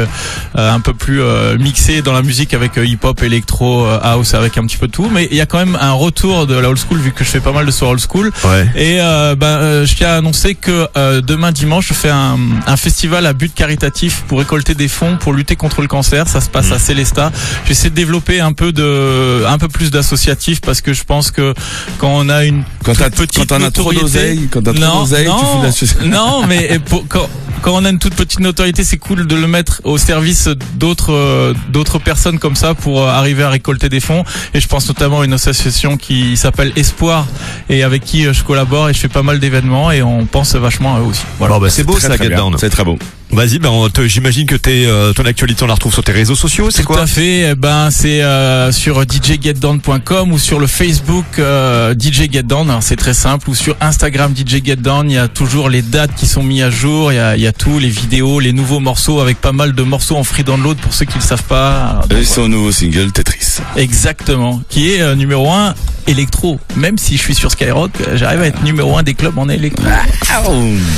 un 0.55 0.79
peu 0.79 0.93
plus 0.93 1.21
euh, 1.21 1.57
mixé 1.57 2.01
dans 2.01 2.13
la 2.13 2.21
musique 2.21 2.53
avec 2.53 2.71
hip 2.77 2.99
hop, 3.03 3.21
électro, 3.23 3.85
euh, 3.85 3.99
house, 4.01 4.33
avec 4.33 4.57
un 4.57 4.65
petit 4.65 4.77
peu 4.77 4.87
de 4.87 4.91
tout. 4.91 5.09
Mais 5.13 5.27
il 5.31 5.37
y 5.37 5.41
a 5.41 5.45
quand 5.45 5.59
même 5.59 5.77
un 5.79 5.91
retour 5.91 6.47
de 6.47 6.55
la 6.57 6.69
old 6.69 6.77
school 6.79 6.99
vu 6.99 7.11
que 7.11 7.23
je 7.23 7.29
fais 7.29 7.39
pas 7.39 7.51
mal 7.51 7.65
de 7.65 7.71
soirées 7.71 7.93
old 7.93 8.01
school. 8.01 8.31
Ouais. 8.43 8.67
Et 8.75 8.97
euh, 8.99 9.35
ben, 9.35 9.76
euh, 9.77 9.85
je 9.85 9.95
tiens 9.95 10.09
à 10.09 10.17
annoncer 10.17 10.55
que 10.55 10.87
euh, 10.97 11.21
demain 11.21 11.51
dimanche, 11.51 11.87
je 11.89 11.93
fais 11.93 12.09
un, 12.09 12.37
un 12.65 12.77
festival 12.77 13.25
à 13.25 13.33
but 13.33 13.53
caritatif 13.53 14.23
pour 14.27 14.39
récolter 14.39 14.75
des 14.75 14.87
fonds 14.87 15.17
pour 15.17 15.33
lutter 15.33 15.55
contre 15.55 15.81
le 15.81 15.87
cancer. 15.87 16.27
Ça 16.27 16.41
se 16.41 16.49
passe 16.49 16.71
à 16.71 16.79
Célesta. 16.79 17.31
J'essaie 17.65 17.89
de 17.89 17.95
développer 17.95 18.39
un 18.39 18.53
peu 18.53 18.71
de, 18.71 19.43
un 19.47 19.57
peu 19.57 19.67
plus 19.67 19.91
d'associatif 19.91 20.61
parce 20.61 20.81
que 20.81 20.93
je 20.93 21.03
pense 21.03 21.31
que 21.31 21.53
quand 21.99 22.09
on 22.13 22.29
a 22.29 22.45
une 22.45 22.63
Quand 22.83 22.93
toute 22.95 23.15
petite 23.15 23.37
quand 23.37 23.45
t'en 23.57 23.63
as 23.63 23.71
trop 23.71 23.91
notoriété- 23.93 24.01
d'oseille, 24.01 24.47
quand 24.51 24.61
t'as 24.63 24.73
trop 24.73 24.99
d'oseille, 25.01 25.25
tu 25.25 25.87
fais 25.87 26.03
la. 26.03 26.07
Non, 26.09 26.45
mais 26.47 26.79
pour- 26.79 27.05
quand, 27.07 27.27
quand 27.61 27.73
on 27.75 27.83
a 27.85 27.89
une 27.89 27.99
toute 27.99 28.13
petite 28.15 28.39
notoriété, 28.39 28.83
c'est 28.83 28.97
cool 28.97 29.25
de 29.27 29.35
le 29.35 29.47
mettre 29.47 29.81
au 29.83 29.97
service 29.97 30.47
d'autres 30.75 31.11
euh, 31.13 31.53
d'autres 31.69 31.99
personnes 31.99 32.39
comme 32.39 32.55
ça 32.55 32.73
pour 32.75 33.01
euh, 33.03 33.07
arriver 33.09 33.43
à 33.43 33.49
récolter 33.49 33.89
des 33.89 33.99
fonds. 33.99 34.23
Et 34.53 34.59
je 34.61 34.67
pense 34.67 34.87
notamment 34.87 35.21
à 35.21 35.25
une 35.25 35.33
association 35.33 35.97
qui 35.97 36.37
s'appelle 36.37 36.71
Espoir 36.75 37.25
et 37.69 37.83
avec 37.83 38.03
qui 38.05 38.25
euh, 38.25 38.33
je 38.33 38.43
collabore 38.43 38.89
et 38.89 38.93
je 38.93 38.99
fais 38.99 39.07
pas 39.09 39.23
mal 39.23 39.39
d'événements 39.39 39.66
et 39.91 40.01
on 40.01 40.25
pense 40.25 40.55
vachement 40.55 40.95
à 40.95 40.99
eux 40.99 41.03
aussi. 41.03 41.23
Voilà. 41.39 41.55
Bon, 41.55 41.61
bah, 41.61 41.69
c'est 41.69 41.83
beau 41.83 41.93
Très, 41.93 42.01
ça, 42.07 42.15
très 42.15 42.25
Get 42.25 42.29
bien. 42.29 42.37
Down. 42.37 42.55
C'est 42.59 42.69
très 42.69 42.83
beau. 42.83 42.97
Vas-y, 43.29 43.59
ben, 43.59 43.69
on 43.69 43.89
te- 43.89 44.07
j'imagine 44.07 44.45
que 44.47 44.55
t'es, 44.55 44.85
euh, 44.85 45.11
ton 45.11 45.25
actualité, 45.25 45.61
on 45.63 45.67
la 45.67 45.73
retrouve 45.73 45.91
sur 45.93 46.03
tes 46.03 46.13
réseaux 46.13 46.35
sociaux, 46.35 46.69
c'est 46.71 46.83
Tout 46.83 46.87
quoi 46.87 47.01
à 47.01 47.07
fait. 47.07 47.49
Eh 47.51 47.55
ben, 47.55 47.89
c'est 47.91 48.23
euh, 48.23 48.71
sur 48.71 49.03
djgetdown.com 49.51 50.31
ou 50.31 50.37
sur 50.39 50.59
le 50.59 50.67
Facebook 50.67 51.25
euh, 51.39 51.93
DJ 51.93 52.31
Get 52.31 52.43
Down. 52.43 52.69
Alors, 52.69 52.83
C'est 52.83 52.95
très 52.95 53.13
simple. 53.13 53.49
Ou 53.49 53.55
sur 53.55 53.75
Instagram 53.81 54.33
DJ 54.35 54.63
Get 54.63 54.77
Down. 54.77 55.09
Il 55.09 55.15
y 55.15 55.17
a 55.17 55.27
toujours 55.27 55.69
les 55.69 55.81
dates 55.81 56.15
qui 56.15 56.25
sont 56.27 56.41
mises 56.43 56.63
à 56.63 56.69
jour. 56.69 57.11
Il 57.11 57.15
y 57.15 57.19
a, 57.19 57.35
il 57.35 57.41
y 57.41 57.47
a 57.47 57.51
tout, 57.53 57.79
les 57.79 57.89
vidéos, 57.89 58.39
les 58.39 58.53
nouveaux 58.53 58.79
morceaux 58.79 59.19
avec 59.19 59.39
pas 59.41 59.51
mal 59.51 59.73
de 59.73 59.83
morceaux 59.83 60.15
en 60.15 60.23
free 60.23 60.43
download 60.43 60.77
pour 60.77 60.93
ceux 60.93 61.05
qui 61.05 61.15
ne 61.17 61.21
le 61.21 61.27
savent 61.27 61.43
pas. 61.43 62.01
Donc, 62.09 62.19
Et 62.19 62.23
son 62.25 62.47
nouveau 62.47 62.71
single, 62.71 63.11
Tetris. 63.11 63.36
Exactement. 63.75 64.61
Qui 64.69 64.93
est 64.93 65.01
euh, 65.01 65.15
numéro 65.15 65.51
1 65.51 65.73
électro. 66.07 66.59
Même 66.75 66.97
si 66.97 67.17
je 67.17 67.21
suis 67.21 67.35
sur 67.35 67.51
Skyrock, 67.51 67.91
euh, 68.01 68.15
j'arrive 68.17 68.41
à 68.41 68.47
être 68.47 68.63
numéro 68.63 68.97
1 68.97 69.03
des 69.03 69.13
clubs 69.13 69.37
en 69.37 69.49
électro. 69.49 69.85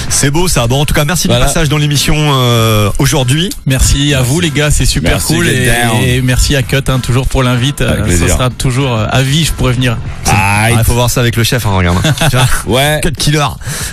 C'est 0.10 0.32
beau 0.32 0.48
ça. 0.48 0.68
Bon, 0.68 0.82
en 0.82 0.86
tout 0.86 0.94
cas, 0.94 1.06
merci 1.06 1.28
Voilà. 1.28 1.46
du 1.46 1.48
passage 1.48 1.70
dans 1.70 1.78
l'émission 1.78 2.16
euh, 2.18 2.90
aujourd'hui. 3.00 3.50
Merci 3.66 4.14
à 4.14 4.22
vous 4.22 4.40
les 4.40 4.52
gars, 4.52 4.72
c'est 4.72 4.86
super 4.86 5.14
Merci, 5.14 5.34
cool 5.34 5.48
et, 5.48 6.22
merci 6.22 6.56
à 6.56 6.62
Cut 6.64 6.78
hein, 6.88 7.00
toujours 7.00 7.28
pour 7.28 7.44
l'invite. 7.44 7.80
Ça 7.80 8.28
sera 8.28 8.50
toujours 8.50 8.94
euh, 8.96 9.06
à 9.10 9.22
vie, 9.22 9.46
je 9.46 9.52
pourrais 9.54 9.74
venir. 9.74 9.98
Ah, 10.28 10.70
il 10.72 10.84
faut 10.84 10.94
voir 10.94 11.10
ça 11.10 11.22
avec 11.22 11.36
le 11.36 11.44
chef, 11.44 11.66
hein, 11.66 11.72
regarde. 11.76 11.98
ouais. 12.68 13.00
Cut 13.04 13.12
Killer. 13.14 13.46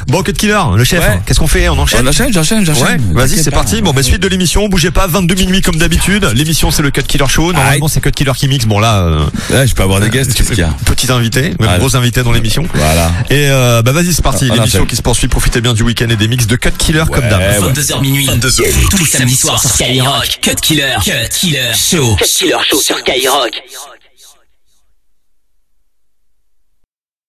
Bon, 0.08 0.22
Cut 0.22 0.32
Killer, 0.32 0.60
le 0.76 0.84
chef, 0.84 1.00
Ouais. 1.00 1.20
qu'est-ce 1.26 1.38
qu'on 1.38 1.46
fait? 1.46 1.68
On 1.68 1.78
enchaîne? 1.78 2.04
On 2.04 2.08
enchaîne, 2.08 2.32
j'enchaîne, 2.32 2.64
j'enchaîne. 2.64 3.00
Ouais, 3.12 3.26
vas-y, 3.26 3.38
c'est 3.38 3.50
parti. 3.50 3.80
Bon, 3.82 3.92
bah, 3.92 4.02
suite 4.02 4.20
de 4.22 4.28
l'émission, 4.28 4.68
bougez 4.68 4.90
pas, 4.90 5.06
22 5.06 5.34
minuit 5.34 5.62
comme 5.62 5.76
d'habitude. 5.76 6.30
L'émission, 6.34 6.70
c'est 6.70 6.82
le 6.82 6.90
Cut 6.90 7.02
Killer 7.02 7.26
Show. 7.28 7.52
Normalement, 7.52 7.88
c'est 7.88 8.00
Cut 8.00 8.10
Killer 8.10 8.32
qui 8.36 8.48
Bon, 8.64 8.78
là, 8.78 9.00
euh, 9.00 9.24
Ouais, 9.50 9.66
je 9.66 9.74
peux 9.74 9.82
avoir 9.82 10.00
des 10.00 10.08
guests, 10.08 10.32
qu'est-ce 10.34 10.48
qu'il 10.50 10.58
y 10.58 10.62
a 10.62 10.74
petit 10.86 11.10
invité, 11.12 11.42
même 11.42 11.56
Voilà. 11.58 11.78
gros 11.78 11.94
invité 11.96 12.22
dans 12.22 12.32
l'émission. 12.32 12.64
Voilà. 12.74 13.10
Et 13.30 13.48
euh, 13.50 13.82
bah 13.82 13.92
vas-y, 13.92 14.12
c'est 14.14 14.22
parti. 14.22 14.48
On 14.50 14.54
L'émission 14.54 14.86
qui 14.86 14.96
se 14.96 15.02
poursuit. 15.02 15.28
Profitez 15.28 15.60
bien 15.60 15.74
du 15.74 15.82
week-end 15.82 16.08
et 16.08 16.16
des 16.16 16.28
mix 16.28 16.46
de 16.46 16.56
Cut 16.56 16.70
Killer 16.78 17.04
comme 17.12 17.28
d'hab. 17.28 17.40
ouais. 17.40 17.72
22h 17.72 18.00
minuit, 18.00 18.28
tous 18.90 18.98
les 18.98 19.04
samedis 19.04 19.36
soirs 19.36 19.60
sur 19.60 19.70
Skyrock. 19.70 20.38
Cut 20.40 20.54
Killer, 20.62 20.94
Cut 21.04 21.28
Killer 21.30 21.72
Show. 21.74 22.16
Cut 22.16 22.24
Killer 22.24 22.56
Show 22.70 22.80
sur 22.80 22.98
Skyrock. 22.98 23.50